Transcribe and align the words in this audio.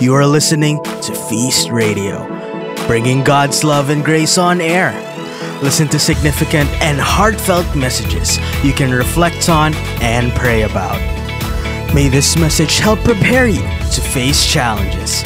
You 0.00 0.14
are 0.14 0.24
listening 0.24 0.80
to 0.84 1.12
Feast 1.12 1.70
Radio, 1.70 2.24
bringing 2.86 3.24
God's 3.24 3.64
love 3.64 3.90
and 3.90 4.04
grace 4.04 4.38
on 4.38 4.60
air. 4.60 4.92
Listen 5.60 5.88
to 5.88 5.98
significant 5.98 6.70
and 6.80 7.00
heartfelt 7.00 7.66
messages 7.74 8.38
you 8.62 8.72
can 8.72 8.92
reflect 8.92 9.48
on 9.48 9.74
and 10.00 10.32
pray 10.34 10.62
about. 10.62 11.00
May 11.92 12.08
this 12.08 12.36
message 12.38 12.78
help 12.78 13.00
prepare 13.00 13.48
you 13.48 13.62
to 13.62 14.00
face 14.00 14.46
challenges, 14.46 15.22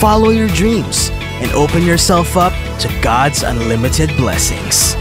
follow 0.00 0.30
your 0.30 0.48
dreams, 0.48 1.10
and 1.40 1.52
open 1.52 1.84
yourself 1.84 2.36
up 2.36 2.52
to 2.80 3.00
God's 3.02 3.44
unlimited 3.44 4.10
blessings. 4.16 4.96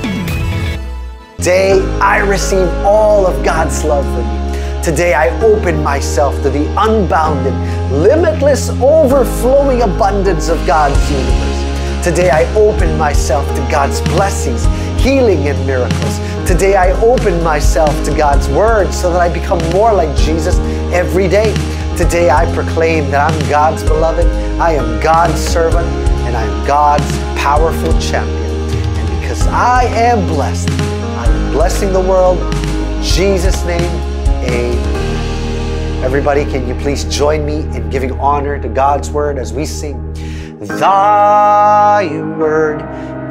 Today, 1.37 1.81
I 1.99 2.19
receive 2.19 2.69
all 2.85 3.25
of 3.25 3.43
God's 3.43 3.83
love 3.83 4.05
for 4.05 4.21
me. 4.21 4.44
Today, 4.85 5.15
I 5.15 5.29
open 5.41 5.81
myself 5.81 6.35
to 6.43 6.49
the 6.51 6.67
unbounded, 6.77 7.55
limitless, 7.91 8.69
overflowing 8.69 9.81
abundance 9.81 10.47
of 10.47 10.63
God's 10.67 11.09
universe. 11.09 12.05
Today, 12.05 12.29
I 12.29 12.43
open 12.53 12.95
myself 12.95 13.47
to 13.55 13.67
God's 13.71 13.99
blessings, 14.01 14.63
healing, 15.03 15.47
and 15.47 15.57
miracles. 15.65 16.19
Today, 16.47 16.75
I 16.75 16.91
open 17.01 17.41
myself 17.41 17.89
to 18.05 18.15
God's 18.15 18.47
word 18.49 18.93
so 18.93 19.11
that 19.11 19.19
I 19.19 19.33
become 19.33 19.57
more 19.71 19.91
like 19.91 20.15
Jesus 20.15 20.59
every 20.93 21.27
day. 21.27 21.51
Today, 21.97 22.29
I 22.29 22.45
proclaim 22.53 23.09
that 23.09 23.33
I'm 23.33 23.49
God's 23.49 23.81
beloved, 23.81 24.27
I 24.61 24.73
am 24.73 25.01
God's 25.01 25.39
servant, 25.39 25.87
and 26.27 26.37
I 26.37 26.43
am 26.43 26.67
God's 26.67 27.11
powerful 27.41 27.99
champion. 27.99 28.51
And 28.71 29.19
because 29.19 29.47
I 29.47 29.85
am 29.85 30.27
blessed, 30.27 30.69
I 30.69 31.25
am 31.25 31.53
blessing 31.53 31.91
the 31.91 32.01
world. 32.01 32.37
In 32.37 33.01
Jesus' 33.01 33.65
name, 33.65 34.14
Amen. 34.47 36.03
Everybody, 36.03 36.45
can 36.45 36.67
you 36.67 36.75
please 36.75 37.03
join 37.05 37.45
me 37.45 37.61
in 37.75 37.89
giving 37.89 38.11
honor 38.19 38.59
to 38.61 38.67
God's 38.69 39.09
word 39.09 39.37
as 39.37 39.51
we 39.53 39.65
sing? 39.65 40.13
Thy 40.59 42.07
word 42.37 42.81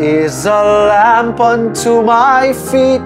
is 0.00 0.46
a 0.46 0.50
lamp 0.50 1.40
unto 1.40 2.02
my 2.02 2.52
feet 2.52 3.00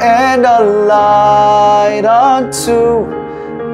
and 0.00 0.44
a 0.44 0.62
light 0.62 2.04
unto 2.04 3.06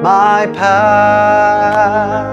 my 0.01 0.47
path. 0.53 2.23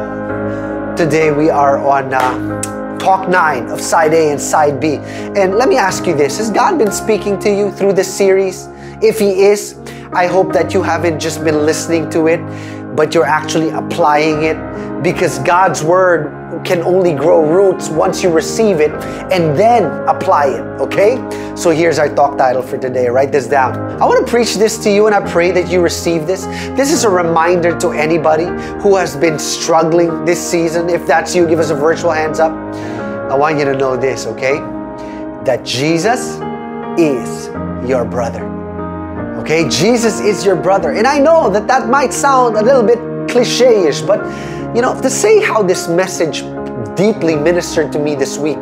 Today 0.97 1.33
we 1.33 1.51
are 1.51 1.79
on 1.79 2.15
uh, 2.15 2.99
talk 2.99 3.29
9 3.29 3.69
of 3.71 3.81
side 3.81 4.15
A 4.15 4.31
and 4.31 4.41
side 4.41 4.81
B. 4.81 4.97
And 5.37 5.57
let 5.57 5.69
me 5.69 5.77
ask 5.77 6.07
you 6.07 6.15
this 6.15 6.39
Has 6.39 6.51
God 6.51 6.79
been 6.79 6.93
speaking 6.93 7.39
to 7.41 7.51
you 7.51 7.73
through 7.73 7.95
this 7.95 8.13
series? 8.13 8.69
If 9.03 9.19
He 9.19 9.43
is, 9.43 9.79
I 10.13 10.27
hope 10.27 10.53
that 10.53 10.75
you 10.75 10.83
haven't 10.83 11.21
just 11.21 11.45
been 11.45 11.65
listening 11.65 12.11
to 12.11 12.27
it, 12.27 12.41
but 12.97 13.15
you're 13.15 13.25
actually 13.25 13.71
applying 13.71 14.43
it 14.43 15.03
because 15.03 15.39
God's 15.41 15.83
Word 15.83 16.37
can 16.65 16.83
only 16.83 17.15
grow 17.15 17.49
roots 17.49 17.89
once 17.89 18.23
you 18.23 18.31
receive 18.31 18.81
it 18.81 18.91
and 19.33 19.57
then 19.57 19.85
apply 20.09 20.47
it, 20.47 20.61
okay? 20.81 21.17
So 21.57 21.71
here's 21.71 21.99
our 21.99 22.13
talk 22.15 22.37
title 22.37 22.63
for 22.63 22.77
today. 22.77 23.09
Write 23.09 23.33
this 23.33 23.47
down. 23.47 23.77
I 24.03 24.05
want 24.05 24.27
to 24.27 24.31
preach 24.31 24.57
this 24.57 24.77
to 24.85 24.91
you 24.91 25.07
and 25.07 25.15
I 25.15 25.31
pray 25.31 25.51
that 25.53 25.71
you 25.71 25.81
receive 25.81 26.27
this. 26.27 26.45
This 26.77 26.93
is 26.93 27.05
a 27.05 27.11
reminder 27.11 27.79
to 27.79 27.91
anybody 27.93 28.47
who 28.83 28.97
has 28.97 29.17
been 29.17 29.39
struggling 29.39 30.25
this 30.25 30.41
season. 30.41 30.91
If 30.91 31.07
that's 31.07 31.35
you, 31.35 31.47
give 31.47 31.59
us 31.59 31.71
a 31.71 31.75
virtual 31.75 32.11
hands 32.11 32.41
up. 32.41 32.53
I 33.31 33.35
want 33.35 33.59
you 33.59 33.65
to 33.65 33.77
know 33.77 33.97
this, 33.97 34.27
okay? 34.27 34.59
That 35.45 35.65
Jesus 35.65 36.41
is 36.99 37.47
your 37.89 38.05
brother. 38.05 38.50
Okay, 39.41 39.67
Jesus 39.71 40.21
is 40.21 40.45
your 40.45 40.55
brother. 40.55 40.93
And 40.93 41.07
I 41.07 41.19
know 41.19 41.49
that 41.49 41.67
that 41.67 41.89
might 41.89 42.13
sound 42.13 42.57
a 42.57 42.63
little 42.63 42.83
bit 42.83 42.99
cliche 43.31 43.89
ish, 43.89 44.03
but 44.03 44.21
you 44.77 44.83
know, 44.83 45.01
to 45.01 45.09
say 45.09 45.41
how 45.41 45.63
this 45.63 45.89
message 45.89 46.43
deeply 46.95 47.37
ministered 47.37 47.91
to 47.93 47.99
me 47.99 48.15
this 48.15 48.37
week 48.37 48.59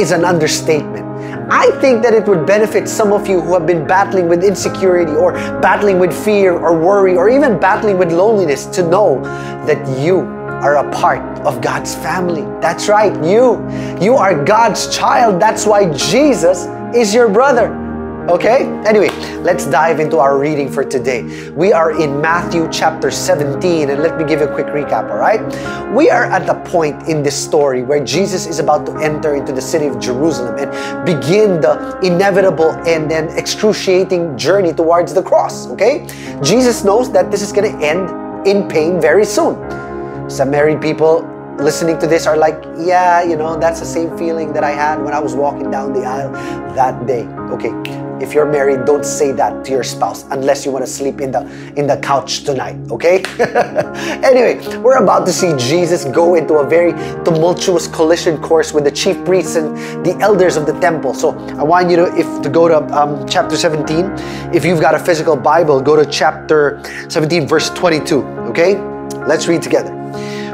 is 0.00 0.10
an 0.10 0.24
understatement. 0.24 1.06
I 1.52 1.70
think 1.82 2.02
that 2.02 2.14
it 2.14 2.26
would 2.26 2.46
benefit 2.46 2.88
some 2.88 3.12
of 3.12 3.28
you 3.28 3.42
who 3.42 3.52
have 3.52 3.66
been 3.66 3.86
battling 3.86 4.26
with 4.26 4.42
insecurity 4.42 5.12
or 5.12 5.32
battling 5.60 5.98
with 5.98 6.12
fear 6.24 6.58
or 6.58 6.78
worry 6.78 7.14
or 7.14 7.28
even 7.28 7.60
battling 7.60 7.98
with 7.98 8.10
loneliness 8.10 8.64
to 8.66 8.82
know 8.88 9.20
that 9.66 9.86
you 10.00 10.20
are 10.64 10.78
a 10.78 10.90
part 10.92 11.22
of 11.40 11.60
God's 11.60 11.94
family. 11.94 12.42
That's 12.62 12.88
right, 12.88 13.12
you. 13.22 13.68
You 14.00 14.14
are 14.14 14.42
God's 14.42 14.96
child. 14.96 15.42
That's 15.42 15.66
why 15.66 15.92
Jesus 15.92 16.66
is 16.96 17.12
your 17.12 17.28
brother. 17.28 17.81
Okay? 18.28 18.64
Anyway, 18.86 19.10
let's 19.42 19.66
dive 19.66 19.98
into 19.98 20.18
our 20.18 20.38
reading 20.38 20.70
for 20.70 20.84
today. 20.84 21.50
We 21.50 21.72
are 21.72 22.00
in 22.00 22.20
Matthew 22.20 22.68
chapter 22.70 23.10
17, 23.10 23.90
and 23.90 24.02
let 24.02 24.16
me 24.16 24.24
give 24.24 24.40
you 24.40 24.46
a 24.46 24.54
quick 24.54 24.66
recap, 24.66 25.10
all 25.10 25.18
right? 25.18 25.42
We 25.92 26.08
are 26.08 26.24
at 26.24 26.46
the 26.46 26.54
point 26.70 27.08
in 27.08 27.22
this 27.22 27.36
story 27.36 27.82
where 27.82 28.02
Jesus 28.02 28.46
is 28.46 28.60
about 28.60 28.86
to 28.86 28.96
enter 28.98 29.34
into 29.34 29.52
the 29.52 29.60
city 29.60 29.86
of 29.86 29.98
Jerusalem 29.98 30.56
and 30.58 31.04
begin 31.04 31.60
the 31.60 31.98
inevitable 32.02 32.70
and 32.86 33.10
then 33.10 33.28
excruciating 33.36 34.38
journey 34.38 34.72
towards 34.72 35.12
the 35.12 35.22
cross, 35.22 35.66
okay? 35.68 36.06
Jesus 36.42 36.84
knows 36.84 37.10
that 37.12 37.30
this 37.30 37.42
is 37.42 37.52
going 37.52 37.72
to 37.72 37.84
end 37.84 38.46
in 38.46 38.68
pain 38.68 39.00
very 39.00 39.24
soon. 39.24 39.56
Some 40.30 40.50
married 40.50 40.80
people 40.80 41.28
listening 41.62 41.98
to 42.00 42.06
this 42.06 42.26
are 42.26 42.36
like, 42.36 42.62
yeah, 42.78 43.22
you 43.22 43.36
know, 43.36 43.58
that's 43.58 43.80
the 43.80 43.86
same 43.86 44.16
feeling 44.18 44.52
that 44.52 44.64
I 44.64 44.70
had 44.70 45.02
when 45.02 45.14
I 45.14 45.20
was 45.20 45.34
walking 45.34 45.70
down 45.70 45.92
the 45.92 46.04
aisle 46.04 46.32
that 46.74 47.06
day. 47.06 47.24
Okay, 47.54 47.70
if 48.20 48.34
you're 48.34 48.46
married, 48.46 48.84
don't 48.84 49.04
say 49.04 49.32
that 49.32 49.64
to 49.64 49.70
your 49.70 49.84
spouse 49.84 50.24
unless 50.30 50.64
you 50.64 50.72
want 50.72 50.84
to 50.84 50.90
sleep 50.90 51.20
in 51.20 51.30
the 51.30 51.42
in 51.76 51.86
the 51.86 51.96
couch 51.98 52.44
tonight, 52.44 52.76
okay? 52.90 53.22
anyway, 54.22 54.56
we're 54.78 55.02
about 55.02 55.26
to 55.26 55.32
see 55.32 55.54
Jesus 55.56 56.04
go 56.04 56.34
into 56.34 56.54
a 56.54 56.66
very 56.66 56.92
tumultuous 57.24 57.86
collision 57.86 58.40
course 58.40 58.72
with 58.72 58.84
the 58.84 58.90
chief 58.90 59.22
priests 59.24 59.56
and 59.56 59.76
the 60.04 60.16
elders 60.20 60.56
of 60.56 60.66
the 60.66 60.78
temple. 60.80 61.14
So 61.14 61.30
I 61.58 61.62
want 61.62 61.90
you 61.90 61.96
to 61.96 62.16
if 62.16 62.42
to 62.42 62.48
go 62.48 62.68
to 62.68 62.78
um, 62.96 63.26
chapter 63.28 63.56
17. 63.56 64.06
If 64.54 64.64
you've 64.64 64.80
got 64.80 64.94
a 64.94 64.98
physical 64.98 65.36
Bible, 65.36 65.80
go 65.80 65.96
to 65.96 66.06
chapter 66.10 66.82
17, 67.08 67.46
verse 67.46 67.70
22. 67.70 68.22
Okay, 68.50 68.76
let's 69.26 69.46
read 69.46 69.62
together. 69.62 70.02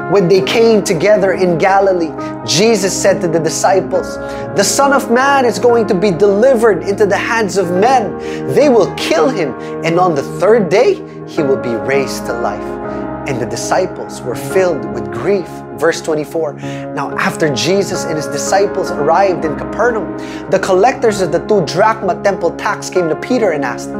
When 0.09 0.27
they 0.27 0.41
came 0.41 0.83
together 0.83 1.33
in 1.33 1.59
Galilee, 1.59 2.11
Jesus 2.43 2.99
said 2.99 3.21
to 3.21 3.27
the 3.27 3.39
disciples, 3.39 4.17
The 4.55 4.63
Son 4.63 4.91
of 4.91 5.11
Man 5.11 5.45
is 5.45 5.59
going 5.59 5.85
to 5.85 5.93
be 5.93 6.09
delivered 6.09 6.81
into 6.81 7.05
the 7.05 7.15
hands 7.15 7.57
of 7.57 7.69
men. 7.69 8.17
They 8.55 8.69
will 8.69 8.91
kill 8.95 9.29
him, 9.29 9.53
and 9.85 9.99
on 9.99 10.15
the 10.15 10.23
third 10.39 10.67
day, 10.67 10.95
he 11.27 11.43
will 11.43 11.61
be 11.61 11.75
raised 11.75 12.25
to 12.25 12.33
life. 12.33 12.59
And 13.29 13.39
the 13.39 13.45
disciples 13.45 14.19
were 14.23 14.33
filled 14.33 14.83
with 14.95 15.13
grief. 15.13 15.47
Verse 15.77 16.01
24 16.01 16.53
Now, 16.95 17.15
after 17.15 17.53
Jesus 17.53 18.05
and 18.05 18.15
his 18.15 18.25
disciples 18.25 18.89
arrived 18.89 19.45
in 19.45 19.55
Capernaum, 19.57 20.17
the 20.49 20.57
collectors 20.57 21.21
of 21.21 21.31
the 21.31 21.45
two 21.45 21.63
drachma 21.67 22.19
temple 22.23 22.55
tax 22.55 22.89
came 22.89 23.09
to 23.09 23.15
Peter 23.15 23.51
and 23.51 23.63
asked, 23.63 23.91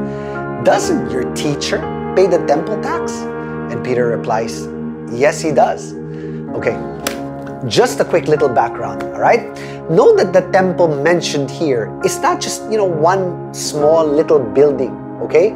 Doesn't 0.65 1.11
your 1.11 1.31
teacher 1.35 1.77
pay 2.15 2.25
the 2.25 2.43
temple 2.47 2.81
tax? 2.81 3.11
And 3.71 3.85
Peter 3.85 4.07
replies, 4.07 4.67
Yes, 5.11 5.39
he 5.39 5.51
does. 5.51 5.98
Okay, 6.55 6.75
just 7.67 7.99
a 7.99 8.05
quick 8.05 8.27
little 8.27 8.49
background, 8.49 9.03
all 9.03 9.19
right? 9.19 9.45
Know 9.89 10.15
that 10.15 10.33
the 10.33 10.41
temple 10.51 10.87
mentioned 10.87 11.49
here 11.49 11.91
is 12.03 12.19
not 12.19 12.39
just, 12.39 12.63
you 12.71 12.77
know, 12.77 12.85
one 12.85 13.53
small 13.53 14.05
little 14.05 14.39
building, 14.39 14.91
okay? 15.21 15.53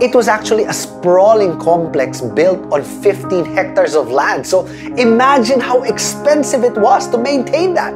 It 0.00 0.14
was 0.14 0.28
actually 0.28 0.64
a 0.64 0.72
sprawling 0.72 1.58
complex 1.58 2.20
built 2.20 2.72
on 2.72 2.82
15 2.82 3.44
hectares 3.44 3.94
of 3.94 4.10
land. 4.10 4.46
So 4.46 4.66
imagine 4.96 5.60
how 5.60 5.82
expensive 5.82 6.64
it 6.64 6.74
was 6.74 7.08
to 7.08 7.18
maintain 7.18 7.74
that. 7.74 7.92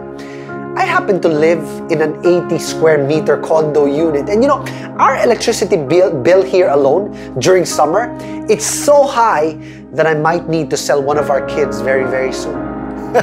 I 0.77 0.85
happen 0.85 1.21
to 1.23 1.29
live 1.29 1.63
in 1.91 2.03
an 2.03 2.21
80 2.27 2.59
square 2.59 3.07
meter 3.07 3.39
condo 3.39 3.87
unit. 3.87 4.29
And 4.29 4.43
you 4.43 4.49
know, 4.49 4.65
our 4.99 5.23
electricity 5.23 5.77
bill, 5.77 6.11
bill 6.11 6.43
here 6.43 6.69
alone 6.69 7.39
during 7.39 7.65
summer, 7.65 8.15
it's 8.51 8.67
so 8.67 9.07
high 9.07 9.57
that 9.95 10.07
I 10.07 10.15
might 10.15 10.49
need 10.49 10.71
to 10.71 10.77
sell 10.77 11.03
one 11.03 11.19
of 11.19 11.31
our 11.31 11.47
kids 11.47 11.81
very, 11.81 12.05
very 12.11 12.33
soon. 12.33 12.57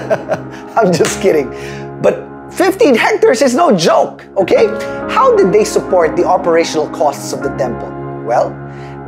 I'm 0.78 0.92
just 0.94 1.22
kidding. 1.22 1.50
But 2.02 2.32
15 2.54 2.96
hectares 2.96 3.42
is 3.42 3.54
no 3.56 3.76
joke, 3.76 4.26
okay? 4.38 4.68
How 5.12 5.36
did 5.36 5.52
they 5.52 5.64
support 5.64 6.16
the 6.16 6.24
operational 6.24 6.90
costs 6.90 7.34
of 7.34 7.44
the 7.44 7.50
temple? 7.58 7.90
Well, 8.26 8.50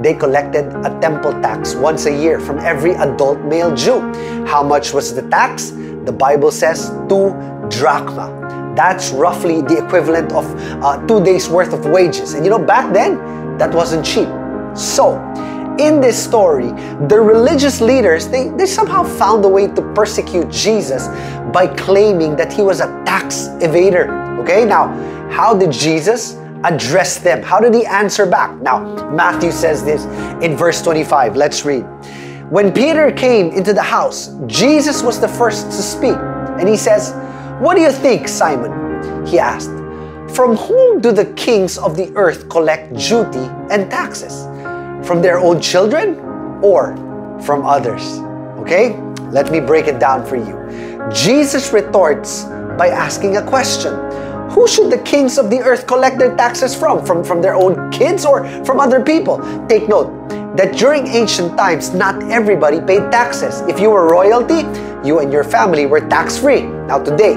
they 0.02 0.14
collected 0.14 0.66
a 0.86 1.00
temple 1.00 1.32
tax 1.42 1.76
once 1.76 2.06
a 2.06 2.12
year 2.12 2.40
from 2.40 2.60
every 2.60 2.94
adult 2.96 3.40
male 3.42 3.74
Jew. 3.76 4.00
How 4.46 4.64
much 4.64 4.94
was 4.94 5.14
the 5.16 5.22
tax? 5.30 5.70
The 6.06 6.12
Bible 6.12 6.52
says 6.52 6.90
two 7.08 7.32
drachma. 7.70 8.74
That's 8.76 9.12
roughly 9.12 9.62
the 9.62 9.86
equivalent 9.86 10.34
of 10.34 10.46
uh, 10.84 11.06
two 11.08 11.24
days 11.24 11.48
worth 11.48 11.74
of 11.74 11.86
wages. 11.86 12.34
And 12.34 12.44
you 12.44 12.50
know, 12.50 12.60
back 12.60 12.92
then, 12.92 13.58
that 13.58 13.74
wasn't 13.74 14.06
cheap. 14.06 14.28
So, 14.76 15.16
in 15.80 16.00
this 16.00 16.22
story, 16.22 16.68
the 17.08 17.20
religious 17.20 17.82
leaders, 17.82 18.28
they, 18.28 18.50
they 18.50 18.66
somehow 18.66 19.04
found 19.04 19.44
a 19.46 19.48
way 19.48 19.68
to 19.68 19.82
persecute 19.94 20.50
Jesus 20.50 21.08
by 21.52 21.68
claiming 21.68 22.36
that 22.36 22.52
he 22.52 22.62
was 22.62 22.80
a 22.80 22.88
tax 23.06 23.48
evader. 23.62 24.40
Okay, 24.42 24.66
now, 24.66 24.88
how 25.30 25.54
did 25.56 25.72
Jesus 25.72 26.36
address 26.64 27.18
them? 27.18 27.42
How 27.42 27.60
did 27.60 27.74
he 27.74 27.86
answer 27.86 28.26
back? 28.26 28.56
Now, 28.62 29.10
Matthew 29.12 29.52
says 29.52 29.84
this 29.84 30.06
in 30.44 30.56
verse 30.56 30.82
25. 30.82 31.36
Let's 31.36 31.66
read. 31.66 31.86
When 32.50 32.72
Peter 32.72 33.12
came 33.12 33.52
into 33.52 33.74
the 33.74 33.82
house, 33.82 34.36
Jesus 34.46 35.02
was 35.02 35.20
the 35.20 35.28
first 35.28 35.68
to 35.68 35.82
speak. 35.82 36.18
And 36.60 36.70
he 36.70 36.78
says, 36.78 37.14
What 37.60 37.76
do 37.76 37.82
you 37.82 37.92
think, 37.92 38.28
Simon? 38.28 39.26
He 39.26 39.40
asked. 39.40 39.72
From 40.36 40.56
whom 40.56 41.00
do 41.00 41.12
the 41.12 41.26
kings 41.34 41.78
of 41.78 41.96
the 41.96 42.12
earth 42.16 42.50
collect 42.50 42.96
duty 42.96 43.50
and 43.70 43.90
taxes? 43.90 44.46
From 45.06 45.22
their 45.22 45.38
own 45.38 45.60
children 45.60 46.20
or 46.64 46.96
from 47.42 47.66
others? 47.66 48.20
Okay, 48.64 48.98
let 49.32 49.52
me 49.52 49.60
break 49.60 49.88
it 49.88 50.00
down 50.00 50.26
for 50.26 50.38
you. 50.38 50.64
Jesus 51.12 51.74
retorts 51.74 52.46
by 52.78 52.88
asking 52.88 53.38
a 53.38 53.44
question 53.44 53.94
Who 54.52 54.68
should 54.68 54.92
the 54.92 55.00
kings 55.00 55.38
of 55.38 55.50
the 55.50 55.60
earth 55.60 55.88
collect 55.88 56.18
their 56.18 56.36
taxes 56.36 56.76
from? 56.76 57.06
From, 57.06 57.24
from 57.24 57.42
their 57.42 57.56
own 57.56 57.92
kids 57.92 58.26
or 58.26 58.48
from 58.64 58.80
other 58.80 59.04
people? 59.04 59.40
Take 59.68 59.90
note 59.90 60.30
that 60.56 60.78
during 60.78 61.08
ancient 61.08 61.58
times, 61.58 61.94
not 61.94 62.22
everybody 62.32 62.80
paid 62.80 63.12
taxes. 63.12 63.62
If 63.62 63.80
you 63.80 63.90
were 63.90 64.08
royalty, 64.08 64.62
you 65.06 65.20
and 65.20 65.34
your 65.34 65.44
family 65.44 65.86
were 65.86 66.00
tax 66.00 66.38
free. 66.38 66.62
Now, 66.62 67.04
today, 67.04 67.36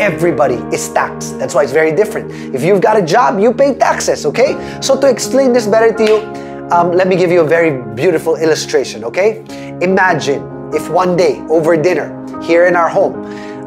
everybody 0.00 0.56
is 0.74 0.88
taxed. 0.90 1.38
That's 1.38 1.54
why 1.54 1.64
it's 1.64 1.72
very 1.72 1.92
different. 1.92 2.30
If 2.54 2.62
you've 2.62 2.80
got 2.80 2.96
a 2.96 3.02
job, 3.02 3.40
you 3.40 3.52
pay 3.52 3.74
taxes, 3.74 4.26
okay? 4.26 4.78
So, 4.80 5.00
to 5.00 5.08
explain 5.08 5.52
this 5.52 5.66
better 5.66 5.92
to 5.92 6.04
you, 6.04 6.57
um, 6.70 6.92
let 6.92 7.08
me 7.08 7.16
give 7.16 7.30
you 7.30 7.40
a 7.40 7.46
very 7.46 7.82
beautiful 7.94 8.36
illustration, 8.36 9.04
okay? 9.04 9.44
Imagine 9.80 10.74
if 10.74 10.88
one 10.90 11.16
day 11.16 11.40
over 11.48 11.76
dinner 11.76 12.12
here 12.42 12.66
in 12.66 12.76
our 12.76 12.88
home, 12.88 13.24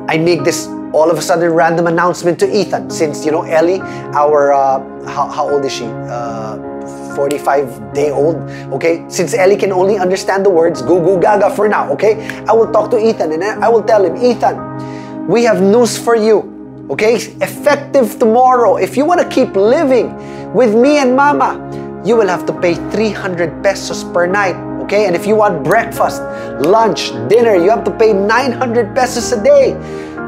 I 0.07 0.17
make 0.17 0.43
this 0.43 0.67
all 0.93 1.09
of 1.09 1.17
a 1.17 1.21
sudden 1.21 1.51
random 1.51 1.87
announcement 1.87 2.39
to 2.39 2.55
Ethan 2.55 2.89
since 2.89 3.25
you 3.25 3.31
know 3.31 3.43
Ellie 3.43 3.79
our 4.13 4.51
uh, 4.53 4.79
how, 5.07 5.29
how 5.29 5.49
old 5.49 5.63
is 5.65 5.71
she? 5.73 5.85
Uh, 5.85 6.67
45 7.15 7.93
day 7.93 8.11
old 8.11 8.35
okay? 8.73 9.05
Since 9.07 9.33
Ellie 9.33 9.55
can 9.55 9.71
only 9.71 9.97
understand 9.97 10.45
the 10.45 10.49
words 10.49 10.81
goo 10.81 10.99
goo 10.99 11.19
gaga 11.19 11.49
for 11.55 11.67
now 11.67 11.91
okay? 11.93 12.27
I 12.45 12.53
will 12.53 12.71
talk 12.71 12.91
to 12.91 12.97
Ethan 12.97 13.31
and 13.31 13.43
I 13.43 13.69
will 13.69 13.83
tell 13.83 14.03
him 14.03 14.17
Ethan 14.17 15.27
we 15.27 15.43
have 15.43 15.61
news 15.61 15.97
for 15.97 16.15
you 16.15 16.87
okay? 16.89 17.15
Effective 17.15 18.19
tomorrow. 18.19 18.75
If 18.75 18.97
you 18.97 19.05
want 19.05 19.21
to 19.21 19.29
keep 19.29 19.55
living 19.55 20.13
with 20.53 20.75
me 20.75 20.97
and 20.97 21.15
mama 21.15 21.55
you 22.03 22.15
will 22.15 22.27
have 22.27 22.45
to 22.45 22.53
pay 22.61 22.75
300 22.91 23.63
pesos 23.63 24.03
per 24.05 24.25
night 24.25 24.55
okay 24.81 25.05
and 25.05 25.15
if 25.15 25.25
you 25.25 25.35
want 25.35 25.63
breakfast 25.63 26.21
lunch 26.65 27.11
dinner 27.29 27.55
you 27.55 27.69
have 27.69 27.83
to 27.83 27.91
pay 27.91 28.13
900 28.13 28.95
pesos 28.95 29.31
a 29.31 29.43
day 29.43 29.75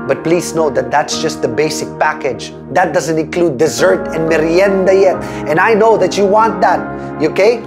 but 0.08 0.22
please 0.22 0.54
know 0.54 0.70
that 0.70 0.92
that's 0.92 1.22
just 1.22 1.42
the 1.42 1.48
basic 1.48 1.88
package. 1.98 2.54
That 2.72 2.94
doesn't 2.94 3.18
include 3.18 3.58
dessert 3.58 4.10
and 4.10 4.28
merienda 4.28 4.94
yet. 4.94 5.24
And 5.48 5.60
I 5.60 5.74
know 5.74 5.98
that 5.98 6.18
you 6.18 6.25
want 6.25 6.60
that, 6.60 6.81
okay? 7.24 7.64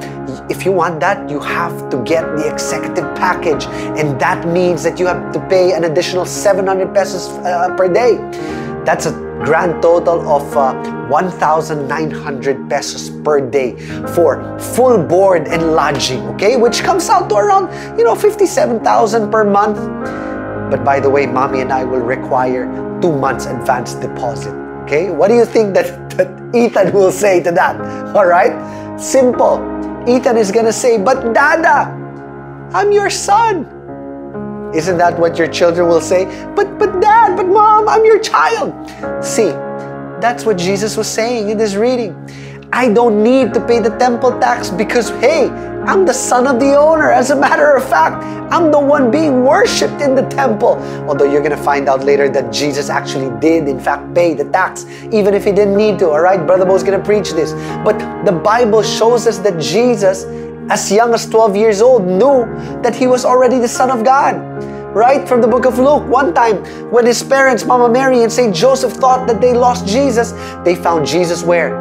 If 0.51 0.65
you 0.65 0.73
want 0.73 1.01
that, 1.01 1.31
you 1.31 1.41
have 1.41 1.89
to 1.89 2.03
get 2.03 2.25
the 2.37 2.53
executive 2.53 3.05
package. 3.17 3.65
And 3.99 4.21
that 4.21 4.47
means 4.47 4.83
that 4.83 4.99
you 4.99 5.07
have 5.07 5.33
to 5.33 5.41
pay 5.49 5.73
an 5.73 5.85
additional 5.85 6.27
700 6.27 6.95
pesos 6.95 7.29
uh, 7.39 7.75
per 7.75 7.89
day. 7.91 8.17
That's 8.87 9.07
a 9.07 9.11
grand 9.45 9.83
total 9.83 10.21
of 10.31 10.57
uh, 10.57 10.73
1,900 11.09 12.71
pesos 12.71 13.11
per 13.11 13.41
day 13.41 13.77
for 14.15 14.59
full 14.59 15.03
board 15.03 15.49
and 15.49 15.75
lodging, 15.75 16.23
okay? 16.35 16.57
Which 16.57 16.83
comes 16.83 17.09
out 17.11 17.29
to 17.31 17.35
around, 17.35 17.99
you 17.99 18.05
know, 18.05 18.15
57,000 18.15 19.31
per 19.31 19.45
month. 19.45 19.79
But 20.71 20.85
by 20.85 21.01
the 21.01 21.11
way, 21.11 21.27
mommy 21.27 21.63
and 21.63 21.73
I 21.73 21.83
will 21.83 22.01
require 22.01 22.67
two 23.03 23.13
months 23.13 23.47
advance 23.47 23.95
deposit. 23.95 24.55
Okay? 24.85 25.11
What 25.11 25.29
do 25.29 25.35
you 25.35 25.45
think 25.45 25.75
that, 25.75 26.11
that 26.17 26.55
Ethan 26.55 26.93
will 26.93 27.11
say 27.11 27.43
to 27.43 27.51
that? 27.51 27.81
All 28.15 28.27
right? 28.27 28.55
Simple. 29.01 29.59
Ethan 30.09 30.37
is 30.37 30.53
to 30.53 30.73
say, 30.73 30.97
But 30.97 31.35
Dada, 31.35 31.91
I'm 32.73 32.93
your 32.93 33.11
son. 33.11 33.76
Isn't 34.77 34.99
that 34.99 35.19
what 35.19 35.39
your 35.39 35.49
children 35.49 35.89
will 35.89 36.03
say? 36.03 36.27
But, 36.55 36.79
but 36.79 37.01
dad, 37.01 37.37
but 37.37 37.47
mom, 37.47 37.89
I'm 37.89 38.05
your 38.05 38.19
child. 38.19 38.75
See, 39.25 39.49
that's 40.21 40.45
what 40.45 40.59
Jesus 40.59 40.97
was 40.97 41.09
saying 41.09 41.49
in 41.49 41.57
this 41.57 41.75
reading. 41.75 42.15
I 42.73 42.93
don't 42.93 43.23
need 43.23 43.55
to 43.55 43.67
pay 43.67 43.79
the 43.79 43.97
temple 43.97 44.39
tax 44.39 44.69
because, 44.69 45.09
hey, 45.11 45.49
I'm 45.87 46.05
the 46.05 46.13
son 46.13 46.47
of 46.47 46.61
the 46.61 46.75
owner. 46.75 47.11
As 47.11 47.31
a 47.31 47.37
matter 47.37 47.75
of 47.75 47.89
fact, 47.89 48.23
I'm 48.53 48.71
the 48.71 48.79
one 48.79 49.11
being 49.11 49.45
worshipped 49.45 50.03
in 50.03 50.15
the 50.15 50.29
temple. 50.29 50.77
Although 51.09 51.31
you're 51.31 51.43
going 51.43 51.57
to 51.57 51.65
find 51.65 51.89
out 51.89 52.05
later 52.05 52.29
that 52.29 52.53
Jesus 52.53 52.91
actually 52.91 53.31
did, 53.41 53.69
in 53.69 53.81
fact, 53.81 54.15
pay 54.15 54.35
the 54.35 54.45
tax, 54.51 54.85
even 55.13 55.33
if 55.33 55.45
he 55.45 55.53
didn't 55.53 55.77
need 55.77 55.99
to. 56.01 56.11
All 56.11 56.21
right, 56.21 56.45
Brother 56.45 56.67
Bo 56.67 56.75
is 56.75 56.83
going 56.83 56.99
to 56.99 57.05
preach 57.05 57.33
this. 57.33 57.53
But 57.85 57.99
the 58.25 58.33
Bible 58.33 58.83
shows 58.83 59.27
us 59.27 59.39
that 59.39 59.59
Jesus, 59.61 60.25
as 60.71 60.91
young 60.91 61.15
as 61.15 61.29
12 61.29 61.57
years 61.57 61.81
old, 61.81 62.07
knew 62.07 62.45
that 62.83 62.95
he 62.95 63.07
was 63.07 63.25
already 63.25 63.59
the 63.59 63.69
Son 63.69 63.91
of 63.91 64.05
God 64.05 64.35
right? 64.97 65.29
From 65.29 65.43
the 65.43 65.47
book 65.47 65.67
of 65.67 65.79
Luke. 65.79 66.09
One 66.09 66.33
time, 66.33 66.65
when 66.91 67.05
his 67.05 67.23
parents, 67.23 67.67
Mama 67.67 67.87
Mary 67.87 68.23
and 68.23 68.33
St. 68.33 68.55
Joseph, 68.55 68.95
thought 68.95 69.29
that 69.29 69.43
they 69.43 69.53
lost 69.53 69.87
Jesus, 69.87 70.33
they 70.65 70.75
found 70.75 71.07
Jesus 71.07 71.43
where? 71.43 71.77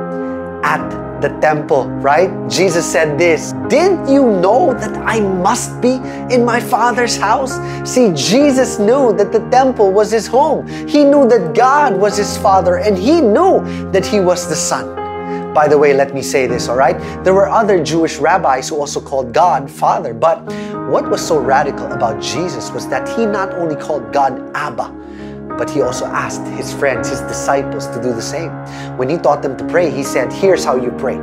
At 0.66 1.06
the 1.22 1.30
temple, 1.40 1.88
right? 1.88 2.30
Jesus 2.50 2.86
said 2.86 3.18
this 3.18 3.54
Didn't 3.70 4.10
you 4.10 4.26
know 4.26 4.74
that 4.74 4.98
I 4.98 5.22
must 5.22 5.80
be 5.80 5.94
in 6.30 6.44
my 6.44 6.60
Father's 6.60 7.16
house? 7.16 7.54
See, 7.90 8.12
Jesus 8.14 8.80
knew 8.80 9.16
that 9.16 9.32
the 9.32 9.40
temple 9.50 9.94
was 9.94 10.12
his 10.12 10.28
home. 10.28 10.68
He 10.88 11.06
knew 11.06 11.28
that 11.30 11.56
God 11.56 11.96
was 11.96 12.18
his 12.18 12.38
Father, 12.38 12.78
and 12.78 12.98
he 12.98 13.22
knew 13.22 13.64
that 13.92 14.06
he 14.06 14.20
was 14.20 14.50
the 14.50 14.56
Son. 14.56 14.95
By 15.56 15.70
the 15.70 15.78
way, 15.78 15.94
let 15.94 16.14
me 16.14 16.22
say 16.22 16.48
this, 16.48 16.68
all 16.68 16.76
right? 16.76 17.00
There 17.24 17.34
were 17.34 17.48
other 17.48 17.82
Jewish 17.82 18.18
rabbis 18.18 18.68
who 18.68 18.76
also 18.76 19.00
called 19.00 19.34
God 19.34 19.72
Father, 19.72 20.14
but 20.14 20.44
what 20.92 21.10
was 21.10 21.26
so 21.26 21.40
radical 21.40 21.94
about 21.94 22.22
Jesus 22.22 22.72
was 22.72 22.90
that 22.90 23.08
he 23.18 23.26
not 23.26 23.54
only 23.54 23.78
called 23.78 24.12
God 24.12 24.52
Abba, 24.54 24.92
but 25.58 25.70
he 25.70 25.82
also 25.82 26.08
asked 26.08 26.46
his 26.58 26.74
friends, 26.74 27.08
his 27.08 27.22
disciples, 27.22 27.88
to 27.88 28.02
do 28.02 28.14
the 28.14 28.22
same. 28.22 28.52
When 28.98 29.08
he 29.08 29.18
taught 29.18 29.42
them 29.42 29.56
to 29.56 29.66
pray, 29.68 29.90
he 29.90 30.04
said, 30.04 30.34
Here's 30.34 30.66
how 30.66 30.76
you 30.76 30.92
pray 30.92 31.16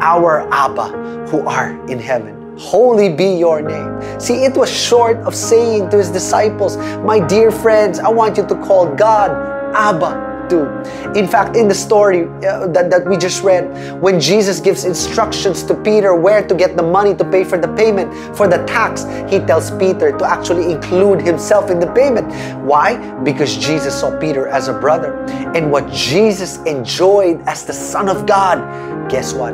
Our 0.00 0.48
Abba 0.52 1.26
who 1.28 1.40
are 1.40 1.72
in 1.90 1.98
heaven. 1.98 2.56
Holy 2.58 3.08
be 3.12 3.34
your 3.34 3.62
name. 3.62 4.20
See, 4.20 4.44
it 4.44 4.56
was 4.56 4.70
short 4.70 5.16
of 5.26 5.34
saying 5.34 5.90
to 5.90 5.98
his 5.98 6.10
disciples, 6.10 6.76
My 7.02 7.18
dear 7.18 7.50
friends, 7.50 7.98
I 7.98 8.10
want 8.10 8.36
you 8.36 8.46
to 8.46 8.54
call 8.54 8.94
God 8.94 9.32
Abba 9.74 10.31
In 10.60 11.26
fact, 11.26 11.56
in 11.56 11.68
the 11.68 11.74
story 11.74 12.24
uh, 12.24 12.66
that, 12.68 12.90
that 12.90 13.06
we 13.06 13.16
just 13.16 13.42
read, 13.42 14.00
when 14.00 14.20
Jesus 14.20 14.60
gives 14.60 14.84
instructions 14.84 15.62
to 15.64 15.74
Peter 15.74 16.14
where 16.14 16.46
to 16.46 16.54
get 16.54 16.76
the 16.76 16.82
money 16.82 17.14
to 17.14 17.24
pay 17.24 17.44
for 17.44 17.58
the 17.58 17.68
payment 17.74 18.12
for 18.36 18.46
the 18.48 18.64
tax, 18.66 19.04
he 19.30 19.38
tells 19.40 19.70
Peter 19.72 20.16
to 20.16 20.24
actually 20.24 20.72
include 20.72 21.20
himself 21.22 21.70
in 21.70 21.80
the 21.80 21.86
payment. 21.92 22.26
Why? 22.64 22.96
Because 23.22 23.56
Jesus 23.56 23.98
saw 23.98 24.18
Peter 24.18 24.48
as 24.48 24.68
a 24.68 24.72
brother. 24.72 25.24
And 25.54 25.70
what 25.70 25.90
Jesus 25.92 26.58
enjoyed 26.64 27.40
as 27.42 27.64
the 27.64 27.72
Son 27.72 28.08
of 28.08 28.26
God, 28.26 29.10
guess 29.10 29.32
what? 29.32 29.52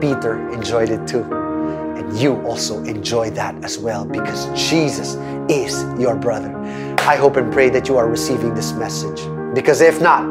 Peter 0.00 0.48
enjoyed 0.50 0.90
it 0.90 1.06
too. 1.06 1.24
And 1.24 2.18
you 2.18 2.40
also 2.46 2.82
enjoy 2.84 3.30
that 3.30 3.62
as 3.64 3.78
well 3.78 4.04
because 4.04 4.46
Jesus 4.70 5.16
is 5.50 5.82
your 6.00 6.14
brother. 6.14 6.54
I 6.98 7.16
hope 7.16 7.36
and 7.36 7.52
pray 7.52 7.70
that 7.70 7.88
you 7.88 7.96
are 7.96 8.06
receiving 8.06 8.54
this 8.54 8.72
message. 8.72 9.20
Because 9.58 9.80
if 9.80 10.00
not, 10.00 10.24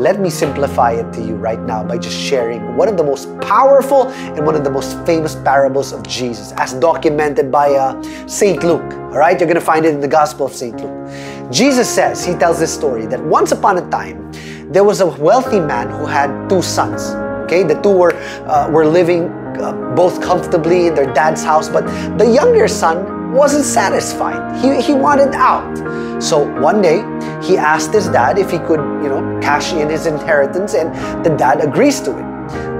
let 0.00 0.18
me 0.18 0.28
simplify 0.28 0.94
it 0.94 1.12
to 1.12 1.22
you 1.22 1.36
right 1.36 1.60
now 1.60 1.84
by 1.84 1.96
just 1.96 2.18
sharing 2.18 2.76
one 2.76 2.88
of 2.88 2.96
the 2.96 3.04
most 3.04 3.28
powerful 3.38 4.08
and 4.08 4.44
one 4.44 4.56
of 4.56 4.64
the 4.64 4.70
most 4.70 4.98
famous 5.06 5.36
parables 5.36 5.92
of 5.92 6.02
Jesus, 6.02 6.50
as 6.56 6.72
documented 6.74 7.52
by 7.52 7.70
uh, 7.70 8.02
St. 8.26 8.64
Luke. 8.64 8.82
All 8.82 9.18
right, 9.18 9.38
you're 9.38 9.46
going 9.46 9.54
to 9.54 9.64
find 9.64 9.86
it 9.86 9.94
in 9.94 10.00
the 10.00 10.08
Gospel 10.08 10.46
of 10.46 10.52
St. 10.52 10.74
Luke. 10.80 11.52
Jesus 11.52 11.88
says, 11.88 12.24
he 12.24 12.34
tells 12.34 12.58
this 12.58 12.74
story 12.74 13.06
that 13.06 13.22
once 13.22 13.52
upon 13.52 13.78
a 13.78 13.90
time, 13.90 14.32
there 14.72 14.82
was 14.82 15.00
a 15.00 15.06
wealthy 15.06 15.60
man 15.60 15.88
who 15.88 16.04
had 16.04 16.48
two 16.48 16.60
sons. 16.60 17.14
Okay, 17.44 17.62
the 17.62 17.80
two 17.80 17.96
were, 17.96 18.14
uh, 18.48 18.68
were 18.72 18.86
living 18.86 19.28
uh, 19.60 19.94
both 19.94 20.20
comfortably 20.20 20.88
in 20.88 20.96
their 20.96 21.14
dad's 21.14 21.44
house, 21.44 21.68
but 21.68 21.86
the 22.18 22.26
younger 22.26 22.66
son 22.66 23.23
wasn't 23.34 23.64
satisfied. 23.64 24.56
He, 24.62 24.80
he 24.80 24.94
wanted 24.94 25.34
out. 25.34 26.22
So 26.22 26.38
one 26.60 26.80
day, 26.80 26.98
he 27.42 27.58
asked 27.58 27.92
his 27.92 28.08
dad 28.08 28.38
if 28.38 28.50
he 28.50 28.58
could, 28.58 28.80
you 29.02 29.08
know, 29.08 29.40
cash 29.42 29.72
in 29.72 29.90
his 29.90 30.06
inheritance, 30.06 30.74
and 30.74 30.94
the 31.24 31.36
dad 31.36 31.60
agrees 31.60 32.00
to 32.02 32.16
it. 32.16 32.22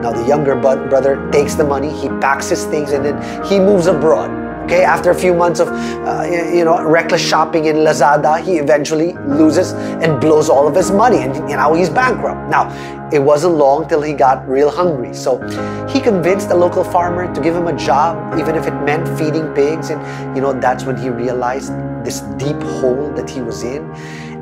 Now 0.00 0.12
the 0.12 0.24
younger 0.26 0.54
brother 0.54 1.28
takes 1.30 1.54
the 1.54 1.64
money, 1.64 1.90
he 1.90 2.08
packs 2.20 2.48
his 2.48 2.64
things, 2.66 2.92
and 2.92 3.04
then 3.04 3.44
he 3.44 3.58
moves 3.58 3.86
abroad. 3.86 4.43
Okay, 4.64 4.82
after 4.82 5.10
a 5.10 5.14
few 5.14 5.34
months 5.34 5.60
of 5.60 5.68
uh, 5.68 6.24
you 6.24 6.64
know 6.64 6.82
reckless 6.82 7.20
shopping 7.20 7.66
in 7.66 7.76
Lazada, 7.76 8.42
he 8.42 8.56
eventually 8.56 9.12
loses 9.26 9.72
and 9.74 10.18
blows 10.18 10.48
all 10.48 10.66
of 10.66 10.74
his 10.74 10.90
money, 10.90 11.18
and 11.18 11.36
you 11.50 11.74
he's 11.74 11.90
bankrupt. 11.90 12.48
Now, 12.48 12.64
it 13.12 13.18
wasn't 13.18 13.56
long 13.56 13.86
till 13.88 14.00
he 14.00 14.14
got 14.14 14.48
real 14.48 14.70
hungry, 14.70 15.12
so 15.12 15.38
he 15.86 16.00
convinced 16.00 16.50
a 16.50 16.54
local 16.54 16.82
farmer 16.82 17.32
to 17.34 17.40
give 17.42 17.54
him 17.54 17.66
a 17.66 17.76
job, 17.76 18.38
even 18.38 18.56
if 18.56 18.66
it 18.66 18.72
meant 18.84 19.06
feeding 19.18 19.52
pigs. 19.52 19.90
And 19.90 20.00
you 20.34 20.40
know 20.40 20.58
that's 20.58 20.84
when 20.84 20.96
he 20.96 21.10
realized 21.10 21.70
this 22.02 22.20
deep 22.38 22.60
hole 22.80 23.12
that 23.16 23.28
he 23.28 23.42
was 23.42 23.64
in, 23.64 23.82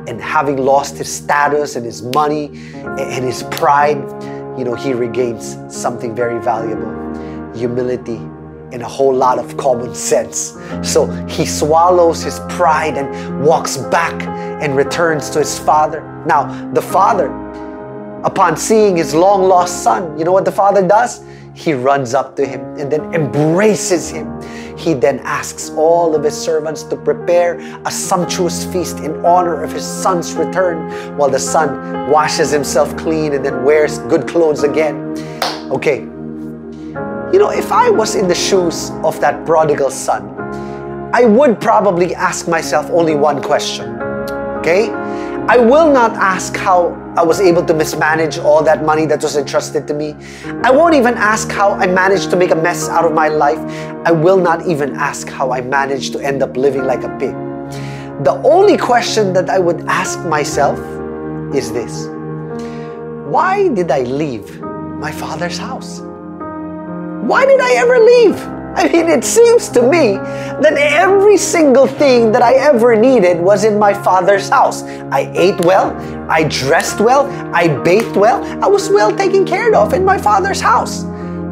and 0.07 0.21
having 0.21 0.57
lost 0.57 0.99
his 0.99 1.13
status 1.13 1.75
and 1.75 1.85
his 1.85 2.01
money 2.15 2.47
and 2.85 3.25
his 3.25 3.43
pride, 3.59 3.99
you 4.57 4.65
know 4.65 4.77
he 4.77 4.95
regains 4.95 5.59
something 5.69 6.15
very 6.15 6.41
valuable: 6.41 6.95
humility 7.57 8.21
and 8.73 8.83
a 8.83 8.89
whole 8.89 9.15
lot 9.15 9.39
of 9.39 9.57
common 9.57 9.95
sense. 9.95 10.57
So 10.83 11.07
he 11.27 11.47
swallows 11.47 12.23
his 12.23 12.41
pride 12.49 12.97
and 12.97 13.45
walks 13.45 13.77
back 13.77 14.23
and 14.63 14.77
returns 14.77 15.31
to 15.31 15.41
his 15.41 15.59
father. 15.59 16.01
Now, 16.27 16.71
the 16.73 16.83
father, 16.83 17.27
upon 18.25 18.57
seeing 18.57 18.97
his 18.97 19.15
long 19.15 19.43
lost 19.43 19.83
son, 19.83 20.19
you 20.19 20.25
know 20.25 20.33
what 20.33 20.45
the 20.45 20.53
father 20.53 20.87
does? 20.87 21.25
He 21.55 21.75
runs 21.75 22.15
up 22.15 22.35
to 22.37 22.47
him 22.47 22.61
and 22.79 22.91
then 22.91 23.13
embraces 23.15 24.09
him. 24.09 24.41
He 24.79 24.95
then 24.95 25.19
asks 25.21 25.71
all 25.71 26.17
of 26.17 26.25
his 26.25 26.37
servants 26.37 26.83
to 26.85 26.97
prepare 26.97 27.59
a 27.85 27.91
sumptuous 27.91 28.65
feast 28.73 28.99
in 28.99 29.25
honor 29.25 29.63
of 29.63 29.71
his 29.71 29.85
son's 29.85 30.33
return 30.35 31.17
while 31.19 31.29
the 31.29 31.39
son 31.39 32.11
washes 32.11 32.51
himself 32.51 32.97
clean 32.97 33.35
and 33.35 33.45
then 33.45 33.65
wears 33.65 33.99
good 33.99 34.27
clothes 34.27 34.65
again. 34.65 35.15
Okay, 35.71 36.09
you 37.33 37.39
know, 37.39 37.49
if 37.49 37.73
I 37.73 37.89
was 37.89 38.15
in 38.15 38.29
the 38.29 38.35
shoes 38.35 38.91
of 39.03 39.19
that 39.21 39.47
prodigal 39.47 39.91
son, 39.91 40.29
I 41.15 41.25
would 41.25 41.61
probably 41.61 42.15
ask 42.15 42.47
myself 42.47 42.91
only 42.91 43.15
one 43.15 43.43
question. 43.43 43.97
Okay? 44.59 44.91
I 45.49 45.57
will 45.57 45.91
not 45.91 46.13
ask 46.13 46.55
how 46.55 46.93
I 47.17 47.23
was 47.25 47.41
able 47.41 47.65
to 47.65 47.75
mismanage 47.75 48.39
all 48.39 48.63
that 48.65 48.85
money 48.85 49.07
that 49.07 49.23
was 49.23 49.37
entrusted 49.37 49.89
to 49.89 49.95
me. 49.95 50.15
I 50.63 50.71
won't 50.71 50.95
even 50.95 51.15
ask 51.15 51.51
how 51.51 51.71
I 51.73 51.87
managed 51.87 52.31
to 52.31 52.37
make 52.37 52.51
a 52.51 52.55
mess 52.55 52.89
out 52.91 53.07
of 53.07 53.13
my 53.13 53.29
life. 53.29 53.59
I 54.07 54.13
will 54.13 54.39
not 54.39 54.67
even 54.67 54.95
ask 54.95 55.27
how 55.29 55.53
I 55.53 55.63
managed 55.63 56.13
to 56.13 56.21
end 56.21 56.43
up 56.43 56.57
living 56.57 56.85
like 56.85 57.03
a 57.03 57.09
pig. 57.19 57.35
The 58.25 58.41
only 58.45 58.77
question 58.77 59.33
that 59.33 59.49
I 59.49 59.59
would 59.59 59.81
ask 59.89 60.21
myself 60.27 60.79
is 61.55 61.73
this 61.73 62.07
Why 63.27 63.69
did 63.69 63.91
I 63.91 64.03
leave 64.03 64.61
my 64.61 65.11
father's 65.11 65.57
house? 65.57 66.03
Why 67.23 67.47
did 67.47 67.61
I 67.61 67.75
ever 67.75 68.01
leave? 68.01 68.35
I 68.75 68.89
mean, 68.89 69.09
it 69.09 69.23
seems 69.23 69.69
to 69.69 69.83
me 69.83 70.17
that 70.17 70.75
every 70.77 71.37
single 71.37 71.87
thing 71.87 72.33
that 72.33 72.43
I 72.43 72.55
ever 72.55 72.97
needed 72.97 73.41
was 73.41 73.63
in 73.63 73.79
my 73.79 73.95
father's 73.95 74.49
house. 74.49 74.83
I 75.13 75.31
ate 75.37 75.65
well, 75.65 75.93
I 76.29 76.43
dressed 76.43 77.01
well, 77.01 77.27
I 77.55 77.69
bathed 77.85 78.17
well, 78.17 78.43
I 78.65 78.67
was 78.67 78.89
well 78.89 79.17
taken 79.17 79.45
care 79.45 79.73
of 79.73 79.93
in 79.93 80.05
my 80.05 80.19
father's 80.19 80.61
house. 80.61 81.05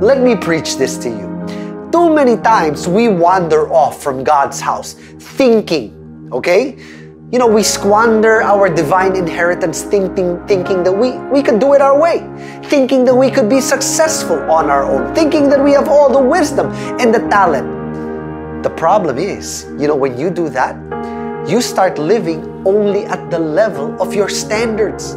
Let 0.03 0.21
me 0.21 0.35
preach 0.35 0.77
this 0.77 0.99
to 1.05 1.09
you. 1.09 1.89
Too 1.93 2.13
many 2.13 2.37
times 2.37 2.89
we 2.89 3.07
wander 3.07 3.73
off 3.73 4.03
from 4.03 4.25
God's 4.25 4.59
house 4.59 4.95
thinking, 5.19 6.29
okay? 6.33 6.79
You 7.31 7.39
know, 7.39 7.47
we 7.47 7.63
squander 7.63 8.43
our 8.43 8.69
divine 8.69 9.15
inheritance 9.15 9.83
thinking, 9.83 10.45
thinking 10.49 10.83
that 10.83 10.91
we, 10.91 11.17
we 11.31 11.45
could 11.45 11.61
do 11.61 11.75
it 11.75 11.81
our 11.81 11.97
way, 11.97 12.19
thinking 12.65 13.05
that 13.05 13.15
we 13.15 13.31
could 13.31 13.49
be 13.49 13.61
successful 13.61 14.37
on 14.51 14.69
our 14.69 14.83
own, 14.83 15.15
thinking 15.15 15.49
that 15.49 15.63
we 15.63 15.71
have 15.71 15.87
all 15.87 16.13
the 16.13 16.21
wisdom 16.21 16.73
and 16.99 17.15
the 17.15 17.21
talent. 17.29 18.65
The 18.65 18.71
problem 18.71 19.17
is, 19.17 19.65
you 19.79 19.87
know, 19.87 19.95
when 19.95 20.19
you 20.19 20.29
do 20.29 20.49
that, 20.49 20.75
you 21.49 21.61
start 21.61 21.99
living 21.99 22.43
only 22.67 23.05
at 23.05 23.31
the 23.31 23.39
level 23.39 23.97
of 24.03 24.13
your 24.13 24.29
standards. 24.29 25.13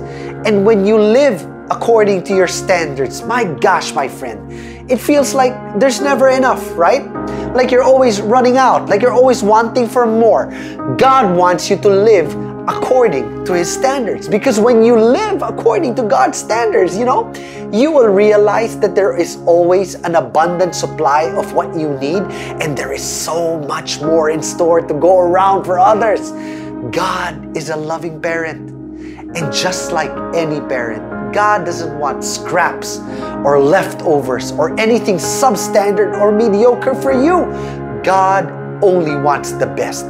And 0.45 0.63
when 0.63 0.85
you 0.85 0.99
live 0.99 1.41
according 1.71 2.25
to 2.25 2.35
your 2.35 2.47
standards, 2.47 3.23
my 3.23 3.43
gosh, 3.43 3.91
my 3.95 4.07
friend, 4.07 4.51
it 4.89 4.97
feels 4.97 5.33
like 5.33 5.53
there's 5.79 6.01
never 6.01 6.29
enough, 6.29 6.75
right? 6.77 7.03
Like 7.53 7.71
you're 7.71 7.83
always 7.83 8.21
running 8.21 8.57
out, 8.57 8.89
like 8.89 9.01
you're 9.01 9.13
always 9.13 9.43
wanting 9.43 9.87
for 9.87 10.05
more. 10.05 10.47
God 10.97 11.37
wants 11.37 11.69
you 11.69 11.77
to 11.77 11.89
live 11.89 12.33
according 12.67 13.45
to 13.45 13.53
His 13.53 13.71
standards. 13.71 14.27
Because 14.27 14.59
when 14.59 14.83
you 14.83 14.99
live 14.99 15.41
according 15.41 15.95
to 15.95 16.03
God's 16.03 16.37
standards, 16.37 16.97
you 16.97 17.05
know, 17.05 17.31
you 17.71 17.91
will 17.91 18.07
realize 18.07 18.77
that 18.79 18.95
there 18.95 19.17
is 19.17 19.37
always 19.45 19.95
an 19.95 20.15
abundant 20.15 20.75
supply 20.75 21.23
of 21.37 21.53
what 21.53 21.75
you 21.75 21.97
need, 21.97 22.23
and 22.61 22.77
there 22.77 22.93
is 22.93 23.03
so 23.03 23.59
much 23.59 24.01
more 24.01 24.29
in 24.29 24.41
store 24.41 24.81
to 24.81 24.93
go 24.93 25.19
around 25.19 25.63
for 25.65 25.79
others. 25.79 26.31
God 26.91 27.55
is 27.55 27.69
a 27.69 27.75
loving 27.75 28.21
parent. 28.21 28.69
And 29.35 29.51
just 29.51 29.91
like 29.91 30.11
any 30.35 30.59
parent, 30.61 31.01
God 31.33 31.65
doesn't 31.65 31.97
want 31.97 32.23
scraps 32.23 32.99
or 33.43 33.59
leftovers 33.59 34.51
or 34.53 34.79
anything 34.79 35.15
substandard 35.15 36.19
or 36.19 36.31
mediocre 36.31 36.93
for 36.95 37.11
you. 37.11 37.45
God 38.03 38.51
only 38.83 39.15
wants 39.15 39.51
the 39.53 39.65
best, 39.65 40.05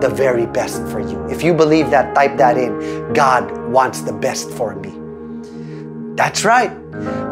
the 0.00 0.10
very 0.12 0.46
best 0.46 0.82
for 0.88 1.00
you. 1.00 1.26
If 1.28 1.42
you 1.42 1.52
believe 1.52 1.90
that, 1.90 2.14
type 2.14 2.36
that 2.38 2.56
in. 2.56 3.12
God 3.12 3.50
wants 3.68 4.02
the 4.02 4.12
best 4.12 4.50
for 4.52 4.76
me. 4.76 4.94
That's 6.14 6.44
right. 6.44 6.70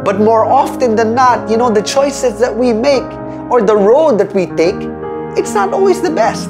But 0.05 0.21
more 0.21 0.45
often 0.45 0.97
than 0.97 1.15
not, 1.15 1.51
you 1.51 1.57
know, 1.57 1.71
the 1.71 1.83
choices 1.83 2.39
that 2.41 2.55
we 2.55 2.73
make 2.73 3.03
or 3.51 3.63
the 3.63 3.77
road 3.77 4.19
that 4.19 4.33
we 4.35 4.47
take, 4.47 4.77
it's 5.39 5.55
not 5.55 5.73
always 5.73 6.01
the 6.01 6.11
best. 6.11 6.49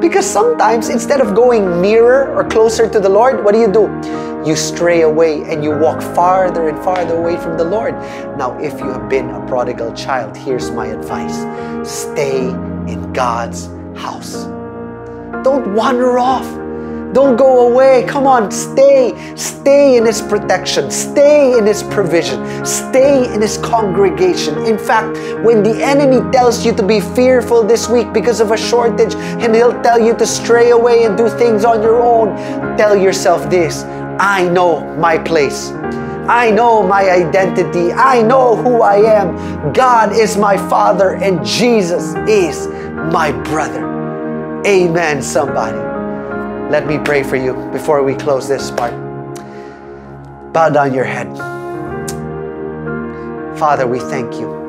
Because 0.00 0.26
sometimes 0.26 0.88
instead 0.88 1.20
of 1.20 1.34
going 1.34 1.80
nearer 1.80 2.34
or 2.34 2.44
closer 2.48 2.88
to 2.88 3.00
the 3.00 3.08
Lord, 3.08 3.44
what 3.44 3.52
do 3.52 3.60
you 3.60 3.72
do? 3.72 3.86
You 4.44 4.56
stray 4.56 5.02
away 5.02 5.44
and 5.44 5.62
you 5.62 5.70
walk 5.70 6.02
farther 6.02 6.68
and 6.68 6.76
farther 6.82 7.16
away 7.16 7.36
from 7.36 7.56
the 7.56 7.64
Lord. 7.64 7.94
Now, 8.36 8.58
if 8.58 8.72
you 8.80 8.88
have 8.90 9.08
been 9.08 9.30
a 9.30 9.46
prodigal 9.46 9.92
child, 9.92 10.36
here's 10.36 10.70
my 10.70 10.86
advice 10.86 11.36
stay 11.88 12.48
in 12.48 13.12
God's 13.12 13.66
house. 13.96 14.44
Don't 15.44 15.74
wander 15.74 16.18
off. 16.18 16.46
Don't 17.12 17.36
go 17.36 17.68
away. 17.68 18.04
Come 18.08 18.26
on, 18.26 18.50
stay. 18.50 19.12
Stay 19.36 19.96
in 19.96 20.06
His 20.06 20.22
protection. 20.22 20.90
Stay 20.90 21.56
in 21.56 21.66
His 21.66 21.82
provision. 21.82 22.64
Stay 22.64 23.32
in 23.32 23.40
His 23.42 23.58
congregation. 23.58 24.64
In 24.64 24.78
fact, 24.78 25.16
when 25.44 25.62
the 25.62 25.84
enemy 25.84 26.28
tells 26.32 26.64
you 26.64 26.72
to 26.74 26.82
be 26.82 27.00
fearful 27.00 27.62
this 27.62 27.88
week 27.88 28.12
because 28.12 28.40
of 28.40 28.50
a 28.50 28.56
shortage, 28.56 29.14
and 29.14 29.54
he'll 29.54 29.80
tell 29.82 30.00
you 30.00 30.16
to 30.16 30.26
stray 30.26 30.70
away 30.70 31.04
and 31.04 31.16
do 31.16 31.28
things 31.28 31.64
on 31.64 31.82
your 31.82 32.00
own, 32.02 32.34
tell 32.78 32.96
yourself 32.96 33.48
this 33.50 33.84
I 34.18 34.48
know 34.48 34.84
my 34.96 35.18
place. 35.18 35.70
I 36.28 36.50
know 36.50 36.82
my 36.82 37.10
identity. 37.10 37.92
I 37.92 38.22
know 38.22 38.54
who 38.56 38.82
I 38.82 38.96
am. 38.96 39.72
God 39.72 40.12
is 40.12 40.36
my 40.36 40.56
Father, 40.56 41.16
and 41.16 41.44
Jesus 41.44 42.14
is 42.28 42.68
my 43.12 43.32
brother. 43.44 43.82
Amen, 44.66 45.20
somebody. 45.20 45.78
Let 46.70 46.86
me 46.86 46.98
pray 46.98 47.22
for 47.22 47.36
you 47.36 47.54
before 47.72 48.02
we 48.02 48.14
close 48.14 48.48
this 48.48 48.70
part. 48.70 48.94
Bow 50.52 50.68
down 50.70 50.94
your 50.94 51.04
head. 51.04 51.28
Father, 53.58 53.86
we 53.86 53.98
thank 53.98 54.34
you. 54.34 54.61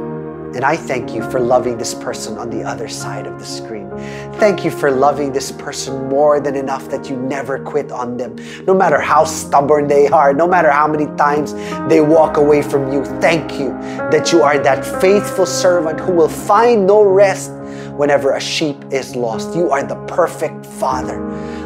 And 0.56 0.64
I 0.64 0.76
thank 0.76 1.14
you 1.14 1.28
for 1.32 1.40
loving 1.40 1.80
this 1.80 1.96
person 1.96 2.38
on 2.38 2.52
the 2.52 2.64
other 2.64 2.88
side 2.88 3.26
of 3.26 3.40
the 3.40 3.46
screen. 3.46 3.90
Thank 4.34 4.64
you 4.64 4.70
for 4.70 4.92
loving 4.92 5.34
this 5.34 5.52
person 5.52 6.08
more 6.10 6.40
than 6.40 6.56
enough 6.56 6.90
that 6.90 7.10
you 7.10 7.18
never 7.18 7.58
quit 7.58 7.92
on 7.92 8.18
them. 8.18 8.36
No 8.66 8.76
matter 8.76 9.00
how 9.00 9.26
stubborn 9.26 9.88
they 9.88 10.08
are, 10.10 10.32
no 10.32 10.48
matter 10.48 10.70
how 10.70 10.88
many 10.88 11.08
times 11.18 11.54
they 11.90 12.02
walk 12.02 12.38
away 12.38 12.62
from 12.62 12.94
you, 12.94 13.04
thank 13.20 13.54
you 13.54 13.70
that 14.12 14.32
you 14.32 14.44
are 14.44 14.60
that 14.60 14.86
faithful 15.02 15.48
servant 15.48 16.00
who 16.00 16.12
will 16.12 16.30
find 16.30 16.86
no 16.86 17.04
rest 17.04 17.52
whenever 17.98 18.34
a 18.34 18.42
sheep 18.42 18.78
is 18.92 19.16
lost. 19.16 19.56
You 19.56 19.72
are 19.72 19.84
the 19.84 19.96
perfect 20.06 20.68
Father. 20.68 21.20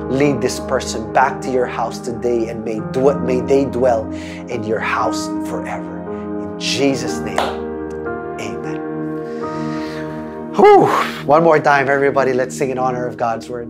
Lead 0.10 0.40
this 0.42 0.62
person 0.62 1.12
back 1.12 1.42
to 1.42 1.52
your 1.52 1.66
house 1.66 2.00
today 2.00 2.48
and 2.48 2.64
may, 2.64 2.78
dw- 2.78 3.22
may 3.26 3.42
they 3.42 3.66
dwell 3.66 4.10
in 4.50 4.64
your 4.64 4.80
house 4.80 5.28
forever. 5.50 6.54
In 6.54 6.60
Jesus' 6.60 7.20
name. 7.20 7.67
Whew. 10.58 10.88
One 11.28 11.44
more 11.44 11.60
time, 11.60 11.88
everybody. 11.88 12.34
Let's 12.34 12.58
sing 12.58 12.72
in 12.72 12.80
honor 12.80 13.06
of 13.06 13.16
God's 13.16 13.48
word. 13.48 13.70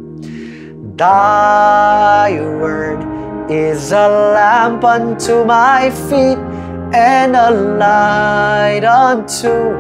Thy 0.98 2.32
word 2.32 3.52
is 3.52 3.92
a 3.92 4.08
lamp 4.08 4.86
unto 4.86 5.44
my 5.44 5.90
feet 5.90 6.38
and 6.96 7.36
a 7.36 7.52
light 7.52 8.86
unto 8.86 9.74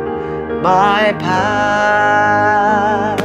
my 0.61 1.15
path. 1.17 3.21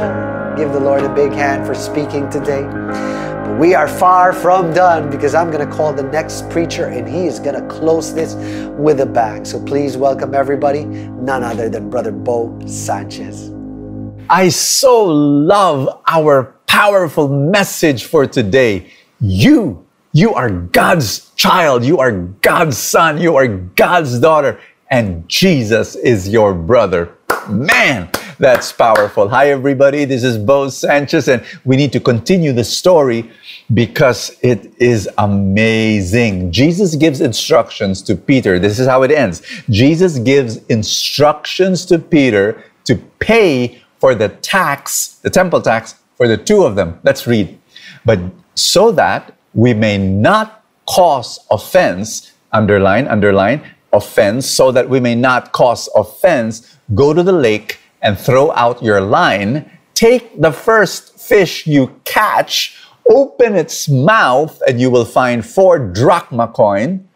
Give 0.57 0.71
the 0.71 0.79
Lord 0.79 1.03
a 1.03 1.13
big 1.13 1.33
hand 1.33 1.67
for 1.67 1.75
speaking 1.75 2.29
today. 2.29 2.63
But 2.63 3.59
we 3.59 3.75
are 3.75 3.89
far 3.89 4.31
from 4.31 4.73
done 4.73 5.09
because 5.09 5.35
I'm 5.35 5.51
going 5.51 5.67
to 5.67 5.75
call 5.75 5.91
the 5.91 6.03
next 6.03 6.49
preacher 6.49 6.85
and 6.85 7.05
he 7.05 7.27
is 7.27 7.37
going 7.37 7.61
to 7.61 7.67
close 7.67 8.13
this 8.13 8.35
with 8.77 9.01
a 9.01 9.05
bang. 9.05 9.43
So 9.43 9.61
please 9.61 9.97
welcome 9.97 10.33
everybody, 10.33 10.85
none 10.85 11.43
other 11.43 11.67
than 11.67 11.89
Brother 11.89 12.13
Bo 12.13 12.57
Sanchez. 12.65 13.52
I 14.29 14.49
so 14.49 15.03
love 15.05 16.01
our 16.07 16.55
powerful 16.67 17.27
message 17.27 18.05
for 18.05 18.25
today. 18.25 18.91
You, 19.19 19.85
you 20.13 20.33
are 20.33 20.49
God's 20.49 21.31
child. 21.35 21.83
You 21.83 21.99
are 21.99 22.11
God's 22.11 22.77
son. 22.77 23.19
You 23.19 23.35
are 23.35 23.47
God's 23.47 24.19
daughter. 24.19 24.59
And 24.89 25.27
Jesus 25.27 25.95
is 25.95 26.29
your 26.29 26.53
brother. 26.53 27.15
Man, 27.49 28.09
that's 28.39 28.71
powerful. 28.71 29.27
Hi, 29.29 29.49
everybody. 29.49 30.05
This 30.05 30.23
is 30.23 30.37
Bo 30.37 30.69
Sanchez, 30.69 31.27
and 31.27 31.43
we 31.65 31.75
need 31.75 31.91
to 31.91 31.99
continue 31.99 32.53
the 32.53 32.63
story 32.63 33.29
because 33.73 34.37
it 34.41 34.73
is 34.77 35.09
amazing. 35.17 36.51
Jesus 36.51 36.95
gives 36.95 37.19
instructions 37.21 38.01
to 38.03 38.15
Peter. 38.15 38.59
This 38.59 38.79
is 38.79 38.87
how 38.87 39.03
it 39.03 39.11
ends. 39.11 39.41
Jesus 39.69 40.19
gives 40.19 40.57
instructions 40.67 41.85
to 41.87 41.99
Peter 41.99 42.63
to 42.85 42.95
pay 43.19 43.82
for 44.03 44.13
the 44.13 44.27
tax, 44.27 45.19
the 45.23 45.29
temple 45.29 45.61
tax, 45.61 45.95
for 46.17 46.27
the 46.27 46.35
two 46.35 46.63
of 46.65 46.75
them. 46.75 46.99
Let's 47.03 47.25
read. 47.25 47.57
But 48.03 48.19
so 48.53 48.91
that 48.91 49.33
we 49.53 49.73
may 49.73 49.97
not 49.97 50.61
cause 50.85 51.39
offense, 51.49 52.33
underline, 52.51 53.07
underline, 53.07 53.63
offense, 53.93 54.45
so 54.45 54.73
that 54.73 54.89
we 54.89 54.99
may 54.99 55.15
not 55.15 55.53
cause 55.53 55.87
offense, 55.95 56.75
go 56.93 57.13
to 57.13 57.23
the 57.23 57.31
lake 57.31 57.79
and 58.01 58.19
throw 58.19 58.51
out 58.51 58.83
your 58.83 58.99
line. 58.99 59.71
Take 59.93 60.41
the 60.41 60.51
first 60.51 61.17
fish 61.17 61.65
you 61.65 61.97
catch, 62.03 62.75
open 63.09 63.55
its 63.55 63.87
mouth, 63.87 64.61
and 64.67 64.81
you 64.81 64.91
will 64.91 65.05
find 65.05 65.45
four 65.45 65.79
drachma 65.79 66.49
coin, 66.49 67.07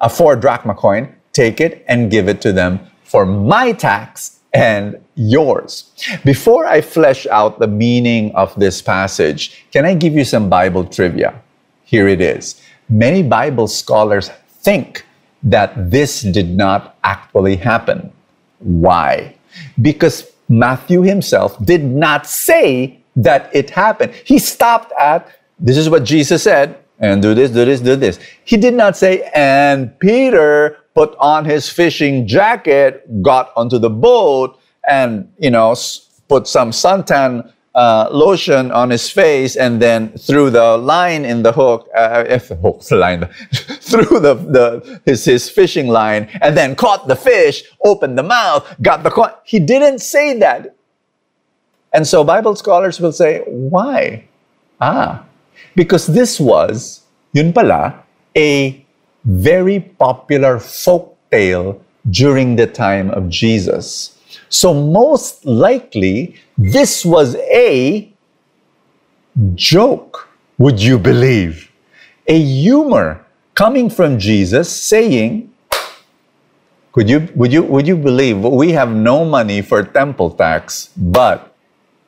a 0.00 0.10
four 0.10 0.34
drachma 0.34 0.74
coin. 0.74 1.14
Take 1.32 1.60
it 1.60 1.84
and 1.86 2.10
give 2.10 2.28
it 2.28 2.40
to 2.40 2.52
them 2.52 2.80
for 3.04 3.24
my 3.24 3.70
tax 3.70 4.40
and 4.52 5.01
yours. 5.14 5.90
Before 6.24 6.66
I 6.66 6.80
flesh 6.80 7.26
out 7.26 7.58
the 7.58 7.66
meaning 7.66 8.34
of 8.34 8.54
this 8.58 8.80
passage, 8.80 9.66
can 9.72 9.84
I 9.84 9.94
give 9.94 10.14
you 10.14 10.24
some 10.24 10.48
Bible 10.48 10.84
trivia? 10.84 11.40
Here 11.84 12.08
it 12.08 12.20
is. 12.20 12.60
Many 12.88 13.22
Bible 13.22 13.68
scholars 13.68 14.30
think 14.60 15.04
that 15.42 15.90
this 15.90 16.22
did 16.22 16.56
not 16.56 16.96
actually 17.04 17.56
happen. 17.56 18.12
Why? 18.60 19.36
Because 19.80 20.30
Matthew 20.48 21.02
himself 21.02 21.62
did 21.64 21.84
not 21.84 22.26
say 22.26 23.00
that 23.16 23.50
it 23.54 23.70
happened. 23.70 24.12
He 24.24 24.38
stopped 24.38 24.92
at, 24.98 25.28
this 25.58 25.76
is 25.76 25.90
what 25.90 26.04
Jesus 26.04 26.42
said, 26.42 26.78
and 26.98 27.20
do 27.20 27.34
this, 27.34 27.50
do 27.50 27.64
this, 27.64 27.80
do 27.80 27.96
this. 27.96 28.18
He 28.44 28.56
did 28.56 28.74
not 28.74 28.96
say, 28.96 29.28
and 29.34 29.98
Peter 29.98 30.78
put 30.94 31.16
on 31.18 31.44
his 31.44 31.68
fishing 31.68 32.26
jacket, 32.26 33.22
got 33.22 33.52
onto 33.56 33.78
the 33.78 33.90
boat, 33.90 34.58
and, 34.88 35.32
you 35.38 35.50
know, 35.50 35.74
put 36.28 36.46
some 36.48 36.70
suntan 36.70 37.52
uh, 37.74 38.08
lotion 38.10 38.70
on 38.70 38.90
his 38.90 39.08
face 39.08 39.56
and 39.56 39.80
then 39.80 40.10
threw 40.18 40.50
the 40.50 40.76
line 40.76 41.24
in 41.24 41.42
the 41.42 41.52
hook, 41.52 41.88
uh, 41.96 42.24
if 42.28 42.48
hook, 42.48 42.82
line, 42.90 43.28
threw 43.80 44.20
the, 44.20 44.34
the 44.34 45.00
his, 45.06 45.24
his 45.24 45.48
fishing 45.48 45.88
line 45.88 46.28
and 46.42 46.56
then 46.56 46.74
caught 46.74 47.08
the 47.08 47.16
fish, 47.16 47.64
opened 47.84 48.18
the 48.18 48.22
mouth, 48.22 48.66
got 48.82 49.02
the 49.02 49.10
coin. 49.10 49.30
He 49.44 49.58
didn't 49.58 50.00
say 50.00 50.38
that. 50.38 50.74
And 51.92 52.06
so 52.06 52.24
Bible 52.24 52.56
scholars 52.56 53.00
will 53.00 53.12
say, 53.12 53.42
why? 53.46 54.24
Ah, 54.80 55.24
because 55.74 56.06
this 56.06 56.40
was, 56.40 57.02
yun 57.32 57.52
pala, 57.52 58.02
a 58.36 58.84
very 59.24 59.80
popular 59.80 60.58
folk 60.58 61.16
tale 61.30 61.80
during 62.10 62.56
the 62.56 62.66
time 62.66 63.10
of 63.10 63.28
Jesus. 63.28 64.18
So 64.52 64.74
most 64.74 65.46
likely, 65.46 66.36
this 66.58 67.06
was 67.06 67.36
a 67.36 68.12
joke, 69.54 70.28
would 70.58 70.80
you 70.80 70.98
believe? 70.98 71.72
A 72.26 72.38
humor 72.38 73.24
coming 73.54 73.88
from 73.88 74.18
Jesus 74.18 74.70
saying, 74.70 75.50
could 76.92 77.08
you, 77.08 77.30
would, 77.34 77.50
you, 77.50 77.62
would 77.62 77.86
you 77.86 77.96
believe 77.96 78.40
we 78.40 78.72
have 78.72 78.92
no 78.92 79.24
money 79.24 79.62
for 79.62 79.82
temple 79.82 80.30
tax, 80.30 80.90
but 80.98 81.56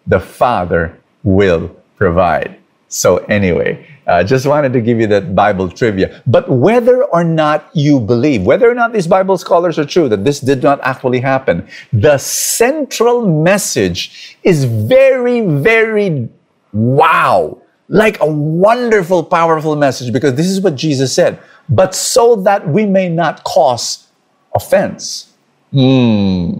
the 0.07 0.21
Father 0.21 1.01
will 1.23 1.75
provide? 1.97 2.59
So, 2.95 3.17
anyway, 3.27 3.85
uh, 4.07 4.23
just 4.23 4.47
wanted 4.47 4.73
to 4.73 4.81
give 4.81 5.01
you 5.01 5.09
that 5.09 5.35
Bible 5.35 5.69
trivia. 5.69 6.23
But 6.29 6.49
whether 6.49 7.03
or 7.03 7.25
not 7.25 7.69
you 7.73 7.99
believe, 7.99 8.45
whether 8.45 8.71
or 8.71 8.75
not 8.75 8.93
these 8.93 9.09
Bible 9.09 9.37
scholars 9.37 9.81
are 9.81 9.85
true 9.85 10.09
that 10.11 10.25
this 10.25 10.39
did 10.39 10.63
not 10.63 10.79
actually 10.85 11.19
happen, 11.19 11.67
the 11.93 12.19
central 12.19 13.43
message 13.43 14.39
is 14.45 14.63
very, 14.63 15.41
very 15.41 16.29
wow. 16.73 17.59
Like 17.89 18.21
a 18.21 18.31
wonderful, 18.31 19.25
powerful 19.25 19.75
message 19.75 20.13
because 20.13 20.37
this 20.37 20.47
is 20.47 20.61
what 20.61 20.77
Jesus 20.77 21.13
said. 21.13 21.41
But 21.69 21.97
so 21.97 22.37
that 22.47 22.69
we 22.69 22.87
may 22.87 23.09
not 23.09 23.43
cause 23.43 24.07
offense. 24.55 25.33
Hmm. 25.73 26.59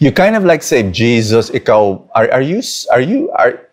You 0.00 0.10
kind 0.10 0.34
of 0.34 0.44
like 0.44 0.64
say, 0.64 0.90
Jesus, 0.90 1.50
ikaw, 1.50 2.02
are, 2.16 2.28
are 2.32 2.42
you, 2.42 2.62
are 2.90 3.00
you, 3.00 3.30
are, 3.30 3.68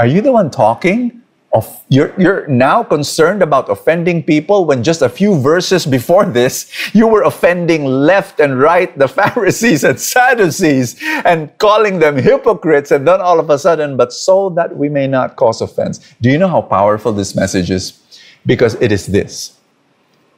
are 0.00 0.06
you 0.06 0.22
the 0.22 0.32
one 0.32 0.50
talking? 0.50 1.19
Of 1.52 1.82
you're, 1.88 2.14
you're 2.20 2.46
now 2.46 2.82
concerned 2.82 3.42
about 3.42 3.68
offending 3.68 4.22
people 4.22 4.64
when 4.64 4.84
just 4.84 5.02
a 5.02 5.08
few 5.08 5.36
verses 5.40 5.84
before 5.84 6.24
this 6.24 6.70
you 6.94 7.08
were 7.08 7.22
offending 7.22 7.84
left 7.84 8.38
and 8.38 8.60
right 8.60 8.96
the 8.96 9.08
pharisees 9.20 9.82
and 9.82 9.98
sadducees 9.98 11.00
and 11.24 11.56
calling 11.58 11.98
them 11.98 12.16
hypocrites 12.16 12.92
and 12.92 13.06
then 13.06 13.20
all 13.20 13.40
of 13.40 13.50
a 13.50 13.58
sudden 13.58 13.96
but 13.96 14.12
so 14.12 14.50
that 14.50 14.76
we 14.76 14.88
may 14.88 15.08
not 15.08 15.34
cause 15.34 15.60
offense. 15.60 16.14
Do 16.20 16.30
you 16.30 16.38
know 16.38 16.48
how 16.48 16.62
powerful 16.62 17.12
this 17.12 17.34
message 17.34 17.70
is? 17.70 17.98
Because 18.46 18.74
it 18.74 18.92
is 18.92 19.06
this. 19.06 19.58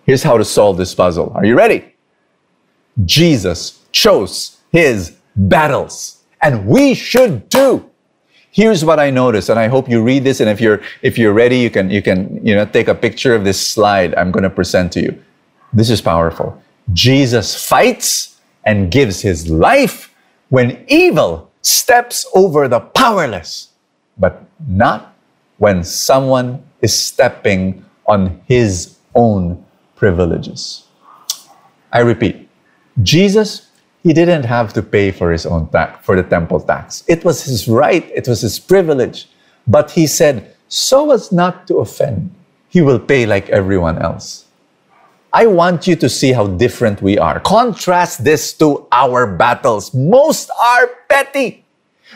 Here's 0.06 0.22
how 0.22 0.38
to 0.38 0.44
solve 0.44 0.78
this 0.78 0.94
puzzle. 0.94 1.30
Are 1.34 1.44
you 1.44 1.56
ready? 1.56 1.94
Jesus 3.04 3.80
chose 3.92 4.58
his 4.72 5.16
battles 5.36 6.22
and 6.40 6.66
we 6.66 6.94
should 6.94 7.50
too 7.50 7.91
here's 8.52 8.84
what 8.84 9.00
I 9.00 9.10
noticed, 9.10 9.48
and 9.48 9.58
I 9.58 9.66
hope 9.66 9.88
you 9.88 10.02
read 10.02 10.22
this. 10.22 10.38
And 10.38 10.48
if 10.48 10.60
you're 10.60 10.80
if 11.02 11.18
you're 11.18 11.32
ready, 11.32 11.58
you 11.58 11.70
can 11.70 11.90
you 11.90 12.02
can 12.02 12.38
you 12.46 12.54
know 12.54 12.64
take 12.64 12.86
a 12.86 12.94
picture 12.94 13.34
of 13.34 13.42
this 13.42 13.58
slide 13.60 14.14
I'm 14.14 14.30
going 14.30 14.44
to 14.44 14.50
present 14.50 14.92
to 14.92 15.00
you. 15.00 15.20
This 15.72 15.90
is 15.90 16.00
powerful. 16.00 16.62
Jesus 16.92 17.66
fights 17.66 18.38
and 18.64 18.90
gives 18.90 19.22
his 19.22 19.50
life 19.50 20.14
when 20.50 20.84
evil 20.86 21.50
steps 21.62 22.26
over 22.34 22.68
the 22.68 22.80
powerless, 22.80 23.70
but 24.18 24.44
not 24.68 25.14
when 25.58 25.82
someone 25.82 26.62
is 26.82 26.94
stepping 26.94 27.84
on 28.06 28.40
his 28.46 28.98
own 29.14 29.64
privileges. 29.96 30.84
I 31.92 32.00
repeat, 32.00 32.48
Jesus 33.02 33.71
he 34.02 34.12
didn't 34.12 34.44
have 34.44 34.72
to 34.74 34.82
pay 34.82 35.10
for 35.10 35.30
his 35.30 35.46
own 35.46 35.68
tax, 35.68 36.04
for 36.04 36.16
the 36.16 36.22
temple 36.22 36.60
tax. 36.60 37.04
It 37.06 37.24
was 37.24 37.44
his 37.44 37.68
right, 37.68 38.04
it 38.14 38.26
was 38.26 38.40
his 38.40 38.58
privilege. 38.58 39.28
But 39.66 39.92
he 39.92 40.06
said, 40.06 40.54
so 40.68 41.12
as 41.12 41.30
not 41.30 41.66
to 41.68 41.78
offend, 41.78 42.34
he 42.68 42.82
will 42.82 42.98
pay 42.98 43.26
like 43.26 43.48
everyone 43.50 44.02
else. 44.02 44.46
I 45.32 45.46
want 45.46 45.86
you 45.86 45.96
to 45.96 46.08
see 46.08 46.32
how 46.32 46.46
different 46.46 47.00
we 47.00 47.16
are. 47.16 47.40
Contrast 47.40 48.24
this 48.24 48.52
to 48.60 48.86
our 48.92 49.26
battles. 49.26 49.94
Most 49.94 50.50
are 50.60 50.90
petty. 51.08 51.64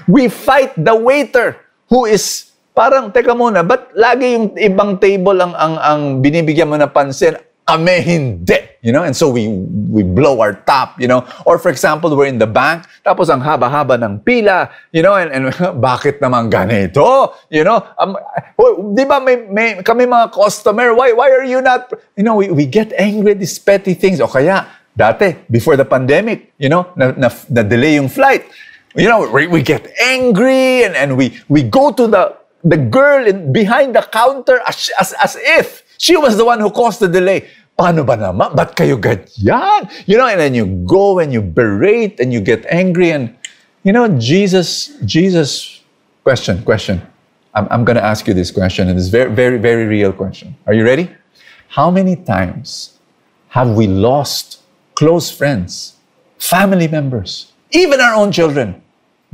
We 0.08 0.28
fight 0.28 0.76
the 0.76 0.94
waiter 0.94 1.56
who 1.88 2.04
is 2.04 2.52
parang, 2.76 3.08
teka 3.08 3.32
muna, 3.32 3.64
ba't 3.64 3.96
lagi 3.96 4.36
yung 4.36 4.52
ibang 4.60 5.00
table 5.00 5.40
ang, 5.40 5.56
ang, 5.56 5.74
ang 5.80 6.02
binibigyan 6.20 6.68
mo 6.68 6.76
na 6.76 6.84
pansin? 6.84 7.40
Kami 7.66 7.98
hindi. 7.98 8.78
You 8.86 8.94
know, 8.94 9.02
and 9.02 9.18
so 9.18 9.26
we 9.26 9.50
we 9.90 10.06
blow 10.06 10.38
our 10.38 10.54
top, 10.62 10.94
you 11.02 11.10
know. 11.10 11.26
Or 11.42 11.58
for 11.58 11.74
example, 11.74 12.14
we're 12.14 12.30
in 12.30 12.38
the 12.38 12.46
bank, 12.46 12.86
tapos 13.02 13.26
ang 13.26 13.42
haba-haba 13.42 13.98
ng 13.98 14.22
pila, 14.22 14.70
you 14.94 15.02
know, 15.02 15.18
and, 15.18 15.34
and 15.34 15.50
bakit 15.82 16.22
naman 16.22 16.46
ganito? 16.46 17.34
You 17.50 17.66
know, 17.66 17.82
um, 17.98 18.14
di 18.94 19.02
ba 19.02 19.18
may, 19.18 19.42
may, 19.50 19.82
kami 19.82 20.06
mga 20.06 20.30
customer, 20.30 20.94
why, 20.94 21.10
why 21.10 21.34
are 21.34 21.42
you 21.42 21.58
not, 21.58 21.90
you 22.14 22.22
know, 22.22 22.38
we, 22.38 22.46
we 22.54 22.62
get 22.62 22.94
angry 22.94 23.34
at 23.34 23.42
these 23.42 23.58
petty 23.58 23.98
things. 23.98 24.22
O 24.22 24.30
kaya, 24.30 24.70
dati, 24.94 25.34
before 25.50 25.74
the 25.74 25.84
pandemic, 25.84 26.54
you 26.62 26.70
know, 26.70 26.86
na, 26.94 27.10
na, 27.18 27.26
na 27.50 27.62
delay 27.66 27.98
yung 27.98 28.06
flight, 28.06 28.46
you 28.94 29.10
know, 29.10 29.26
we, 29.26 29.50
we 29.50 29.66
get 29.66 29.90
angry 29.98 30.86
and, 30.86 30.94
and 30.94 31.18
we, 31.18 31.34
we 31.50 31.66
go 31.66 31.90
to 31.90 32.06
the, 32.06 32.38
the 32.62 32.78
girl 32.78 33.26
in, 33.26 33.50
behind 33.50 33.98
the 33.98 34.02
counter 34.14 34.62
as, 34.62 34.90
as, 34.98 35.10
as 35.18 35.34
if 35.42 35.85
she 35.98 36.16
was 36.16 36.36
the 36.36 36.44
one 36.44 36.60
who 36.60 36.70
caused 36.70 37.00
the 37.00 37.08
delay. 37.08 37.48
Paano 37.78 38.06
ba 38.06 38.16
naman? 38.16 38.56
Ba't 38.56 38.72
kayo 38.72 38.96
ganyan? 38.96 39.88
You 40.08 40.16
know, 40.16 40.26
and 40.26 40.40
then 40.40 40.54
you 40.54 40.64
go 40.88 41.18
and 41.18 41.32
you 41.32 41.42
berate 41.42 42.20
and 42.20 42.32
you 42.32 42.40
get 42.40 42.64
angry 42.72 43.10
and, 43.12 43.36
you 43.84 43.92
know, 43.92 44.08
Jesus, 44.16 44.96
Jesus, 45.04 45.80
question, 46.24 46.62
question. 46.64 47.04
I'm, 47.54 47.68
I'm 47.70 47.84
going 47.84 47.96
to 47.96 48.04
ask 48.04 48.26
you 48.26 48.32
this 48.32 48.50
question 48.50 48.88
and 48.88 48.98
it's 48.98 49.08
very, 49.08 49.30
very, 49.30 49.58
very 49.58 49.84
real 49.84 50.12
question. 50.12 50.56
Are 50.66 50.72
you 50.72 50.84
ready? 50.84 51.12
How 51.68 51.90
many 51.90 52.16
times 52.16 52.96
have 53.48 53.76
we 53.76 53.86
lost 53.86 54.60
close 54.94 55.30
friends, 55.30 55.96
family 56.38 56.88
members, 56.88 57.52
even 57.72 58.00
our 58.00 58.14
own 58.14 58.32
children 58.32 58.80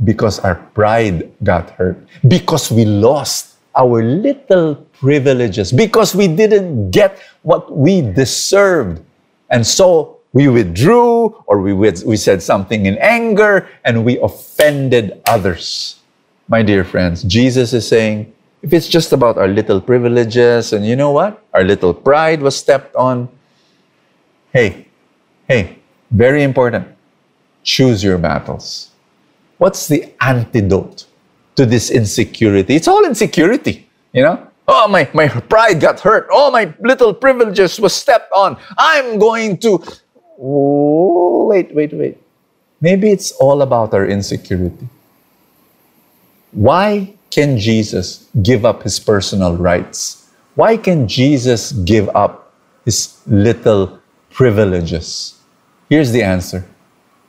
because 0.03 0.39
our 0.39 0.55
pride 0.73 1.31
got 1.43 1.69
hurt, 1.71 1.97
because 2.27 2.71
we 2.71 2.85
lost 2.85 3.55
our 3.75 4.03
little 4.03 4.85
privileges 5.03 5.75
because 5.75 6.15
we 6.15 6.31
didn't 6.31 6.91
get 6.91 7.19
what 7.43 7.67
we 7.75 7.99
deserved. 7.99 9.03
And 9.51 9.67
so 9.67 10.23
we 10.31 10.47
withdrew 10.47 11.35
or 11.45 11.59
we, 11.59 11.73
we 11.73 12.15
said 12.15 12.41
something 12.41 12.85
in 12.87 12.97
anger 12.99 13.67
and 13.83 14.05
we 14.05 14.17
offended 14.19 15.21
others. 15.27 15.99
My 16.47 16.63
dear 16.63 16.85
friends, 16.87 17.23
Jesus 17.23 17.73
is 17.73 17.85
saying, 17.85 18.31
if 18.63 18.71
it's 18.71 18.87
just 18.87 19.11
about 19.11 19.37
our 19.37 19.49
little 19.49 19.81
privileges 19.81 20.71
and 20.71 20.87
you 20.87 20.95
know 20.95 21.11
what? 21.11 21.43
Our 21.53 21.65
little 21.65 21.93
pride 21.93 22.41
was 22.41 22.55
stepped 22.55 22.95
on. 22.95 23.27
Hey, 24.53 24.87
hey, 25.49 25.79
very 26.11 26.43
important. 26.43 26.87
Choose 27.63 28.01
your 28.03 28.17
battles. 28.17 28.91
What's 29.57 29.87
the 29.87 30.13
antidote 30.21 31.05
to 31.55 31.65
this 31.65 31.91
insecurity? 31.91 32.75
It's 32.75 32.87
all 32.87 33.03
insecurity, 33.03 33.89
you 34.13 34.23
know? 34.23 34.47
Oh, 34.67 34.87
my, 34.87 35.09
my 35.13 35.27
pride 35.27 35.81
got 35.81 35.99
hurt. 35.99 36.27
Oh, 36.31 36.49
my 36.51 36.73
little 36.79 37.13
privileges 37.13 37.79
was 37.79 37.93
stepped 37.93 38.31
on. 38.33 38.57
I'm 38.77 39.19
going 39.19 39.57
to. 39.59 39.83
Oh, 40.39 41.45
wait, 41.47 41.73
wait, 41.75 41.93
wait. 41.93 42.17
Maybe 42.79 43.11
it's 43.11 43.31
all 43.33 43.61
about 43.61 43.93
our 43.93 44.05
insecurity. 44.05 44.87
Why 46.51 47.15
can 47.31 47.57
Jesus 47.57 48.27
give 48.41 48.65
up 48.65 48.83
his 48.83 48.99
personal 48.99 49.55
rights? 49.57 50.29
Why 50.55 50.77
can 50.77 51.07
Jesus 51.07 51.71
give 51.71 52.09
up 52.15 52.53
his 52.85 53.19
little 53.25 53.99
privileges? 54.29 55.39
Here's 55.89 56.11
the 56.11 56.23
answer 56.23 56.65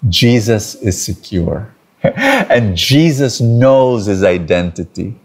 Jesus 0.09 0.75
is 0.75 1.03
secure. 1.03 1.75
and 2.03 2.77
Jesus 2.77 3.41
knows 3.41 4.07
his 4.07 4.23
identity. 4.23 5.19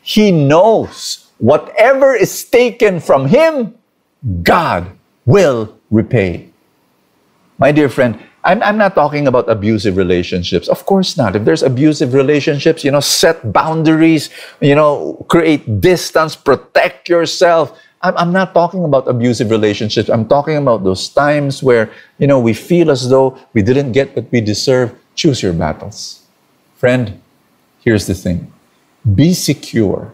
He 0.00 0.32
knows 0.32 1.23
whatever 1.38 2.14
is 2.14 2.44
taken 2.44 3.00
from 3.00 3.26
him, 3.26 3.74
God 4.42 4.90
will 5.26 5.76
repay. 5.90 6.48
My 7.58 7.72
dear 7.72 7.88
friend, 7.88 8.18
I'm, 8.44 8.62
I'm 8.62 8.76
not 8.76 8.94
talking 8.94 9.26
about 9.26 9.48
abusive 9.48 9.96
relationships. 9.96 10.68
Of 10.68 10.84
course 10.84 11.16
not. 11.16 11.34
If 11.34 11.44
there's 11.44 11.62
abusive 11.62 12.12
relationships, 12.12 12.84
you 12.84 12.90
know, 12.90 13.00
set 13.00 13.52
boundaries, 13.52 14.28
you 14.60 14.74
know, 14.74 15.24
create 15.28 15.80
distance, 15.80 16.36
protect 16.36 17.08
yourself. 17.08 17.78
I'm, 18.02 18.14
I'm 18.18 18.32
not 18.32 18.52
talking 18.52 18.84
about 18.84 19.08
abusive 19.08 19.50
relationships. 19.50 20.10
I'm 20.10 20.28
talking 20.28 20.58
about 20.58 20.84
those 20.84 21.08
times 21.08 21.62
where, 21.62 21.90
you 22.18 22.26
know, 22.26 22.38
we 22.38 22.52
feel 22.52 22.90
as 22.90 23.08
though 23.08 23.38
we 23.54 23.62
didn't 23.62 23.92
get 23.92 24.14
what 24.14 24.30
we 24.30 24.42
deserve. 24.42 24.94
Choose 25.14 25.42
your 25.42 25.54
battles. 25.54 26.26
Friend, 26.76 27.20
here's 27.80 28.06
the 28.06 28.14
thing 28.14 28.52
be 29.14 29.32
secure. 29.32 30.12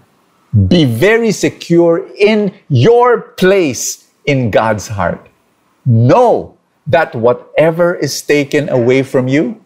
Be 0.68 0.84
very 0.84 1.30
secure 1.30 2.06
in 2.18 2.52
your 2.68 3.20
place 3.20 4.10
in 4.24 4.50
God's 4.50 4.88
heart. 4.88 5.28
Know 5.86 6.58
that 6.86 7.14
whatever 7.14 7.94
is 7.94 8.20
taken 8.20 8.68
away 8.68 9.02
from 9.02 9.28
you, 9.28 9.64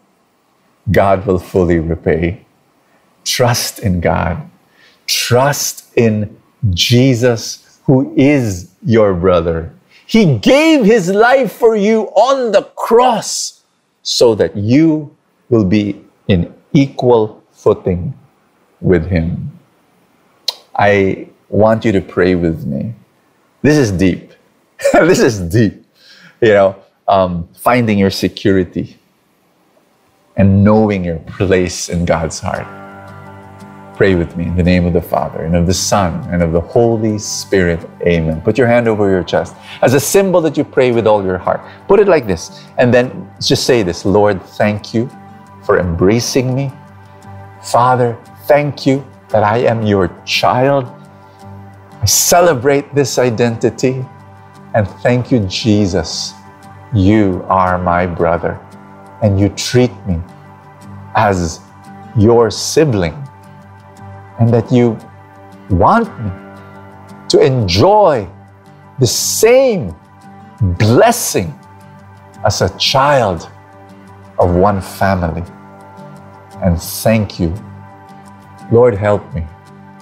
God 0.91 1.25
will 1.25 1.39
fully 1.39 1.79
repay. 1.79 2.45
Trust 3.23 3.79
in 3.79 3.99
God. 3.99 4.47
Trust 5.07 5.91
in 5.97 6.37
Jesus, 6.69 7.79
who 7.85 8.13
is 8.15 8.69
your 8.83 9.13
brother. 9.13 9.73
He 10.05 10.37
gave 10.37 10.85
his 10.85 11.09
life 11.09 11.51
for 11.51 11.75
you 11.75 12.03
on 12.13 12.51
the 12.51 12.63
cross 12.75 13.63
so 14.03 14.35
that 14.35 14.55
you 14.55 15.15
will 15.49 15.65
be 15.65 16.05
in 16.27 16.53
equal 16.73 17.43
footing 17.51 18.13
with 18.81 19.07
him. 19.07 19.54
I 20.75 21.29
want 21.49 21.85
you 21.85 21.91
to 21.93 22.01
pray 22.01 22.35
with 22.35 22.65
me. 22.65 22.93
This 23.61 23.77
is 23.77 23.91
deep. 23.91 24.31
this 24.93 25.19
is 25.19 25.39
deep. 25.39 25.85
You 26.41 26.49
know, 26.49 26.75
um, 27.07 27.47
finding 27.55 27.97
your 27.97 28.09
security 28.11 28.97
and 30.35 30.63
knowing 30.63 31.05
your 31.05 31.19
place 31.19 31.89
in 31.89 32.05
God's 32.05 32.39
heart. 32.39 32.67
Pray 33.95 34.15
with 34.15 34.35
me 34.35 34.43
in 34.43 34.57
the 34.57 34.63
name 34.63 34.85
of 34.85 34.91
the 34.91 35.01
Father 35.01 35.43
and 35.43 35.55
of 35.55 35.65
the 35.65 35.73
Son 35.73 36.21
and 36.29 36.43
of 36.43 36.51
the 36.51 36.59
Holy 36.59 37.17
Spirit. 37.17 37.79
Amen. 38.01 38.41
Put 38.41 38.57
your 38.57 38.67
hand 38.67 38.89
over 38.89 39.09
your 39.09 39.23
chest 39.23 39.55
as 39.81 39.93
a 39.93 39.99
symbol 39.99 40.41
that 40.41 40.57
you 40.57 40.65
pray 40.65 40.91
with 40.91 41.07
all 41.07 41.23
your 41.23 41.37
heart. 41.37 41.61
Put 41.87 42.01
it 42.01 42.09
like 42.09 42.27
this, 42.27 42.65
and 42.77 42.93
then 42.93 43.31
just 43.39 43.65
say 43.65 43.83
this 43.83 44.03
Lord, 44.03 44.43
thank 44.43 44.93
you 44.93 45.09
for 45.63 45.79
embracing 45.79 46.53
me. 46.53 46.69
Father, 47.63 48.17
thank 48.47 48.85
you 48.85 49.05
that 49.35 49.43
I 49.43 49.57
am 49.57 49.85
your 49.85 50.07
child. 50.23 50.85
I 52.01 52.05
celebrate 52.05 52.95
this 52.95 53.19
identity. 53.19 54.05
And 54.73 54.87
thank 55.03 55.29
you, 55.29 55.39
Jesus, 55.41 56.31
you 56.93 57.43
are 57.49 57.77
my 57.77 58.05
brother, 58.05 58.57
and 59.21 59.37
you 59.37 59.49
treat 59.49 59.91
me 60.07 60.21
as 61.15 61.59
your 62.17 62.49
sibling, 62.49 63.13
and 64.39 64.53
that 64.53 64.71
you 64.71 64.97
want 65.69 66.07
me 66.23 66.31
to 67.27 67.41
enjoy 67.41 68.25
the 68.99 69.07
same 69.07 69.93
blessing 70.79 71.53
as 72.45 72.61
a 72.61 72.69
child 72.77 73.49
of 74.39 74.55
one 74.55 74.79
family. 74.79 75.43
And 76.63 76.81
thank 76.81 77.37
you. 77.37 77.53
Lord, 78.71 78.95
help 78.95 79.21
me 79.33 79.45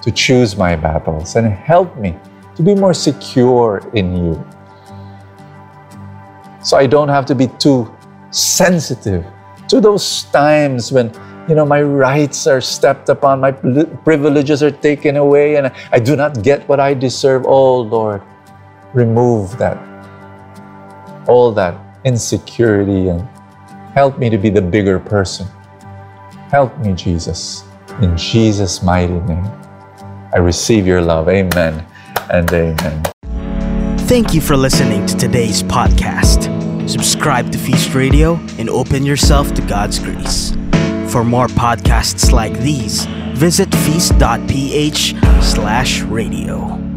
to 0.01 0.11
choose 0.11 0.55
my 0.55 0.75
battles 0.75 1.35
and 1.35 1.47
help 1.47 1.97
me 1.97 2.17
to 2.55 2.63
be 2.63 2.75
more 2.75 2.93
secure 2.93 3.81
in 3.93 4.15
you. 4.15 4.47
So 6.61 6.77
I 6.77 6.87
don't 6.87 7.09
have 7.09 7.25
to 7.27 7.35
be 7.35 7.47
too 7.59 7.93
sensitive 8.31 9.25
to 9.67 9.81
those 9.81 10.23
times 10.25 10.91
when 10.91 11.11
you 11.47 11.55
know 11.55 11.65
my 11.65 11.81
rights 11.81 12.47
are 12.47 12.61
stepped 12.61 13.09
upon 13.09 13.41
my 13.41 13.51
privileges 13.51 14.63
are 14.63 14.71
taken 14.71 15.17
away 15.17 15.57
and 15.57 15.71
I 15.91 15.99
do 15.99 16.15
not 16.15 16.41
get 16.41 16.67
what 16.69 16.79
I 16.79 16.93
deserve. 16.93 17.45
Oh 17.45 17.81
Lord 17.81 18.21
remove 18.93 19.57
that 19.57 19.77
all 21.27 21.51
that 21.51 21.75
insecurity 22.05 23.09
and 23.09 23.27
help 23.93 24.17
me 24.19 24.29
to 24.29 24.37
be 24.37 24.49
the 24.49 24.61
bigger 24.61 24.99
person. 24.99 25.47
Help 26.49 26.77
me 26.79 26.93
Jesus 26.93 27.63
in 28.01 28.17
Jesus 28.17 28.81
mighty 28.81 29.19
name 29.21 29.45
I 30.33 30.37
receive 30.37 30.87
your 30.87 31.01
love 31.01 31.29
amen 31.29 31.85
and 32.31 32.51
amen 32.51 33.03
Thank 34.13 34.33
you 34.33 34.41
for 34.41 34.55
listening 34.55 35.07
to 35.07 35.17
today's 35.17 35.63
podcast. 35.63 36.51
Subscribe 36.87 37.51
to 37.51 37.57
Feast 37.57 37.95
Radio 37.95 38.35
and 38.59 38.69
open 38.69 39.05
yourself 39.05 39.53
to 39.55 39.61
God's 39.63 39.97
grace. 39.97 40.51
For 41.11 41.23
more 41.23 41.47
podcasts 41.47 42.31
like 42.31 42.53
these, 42.59 43.05
visit 43.33 43.73
feast.ph 43.73 45.15
slash 45.41 46.01
radio. 46.01 46.92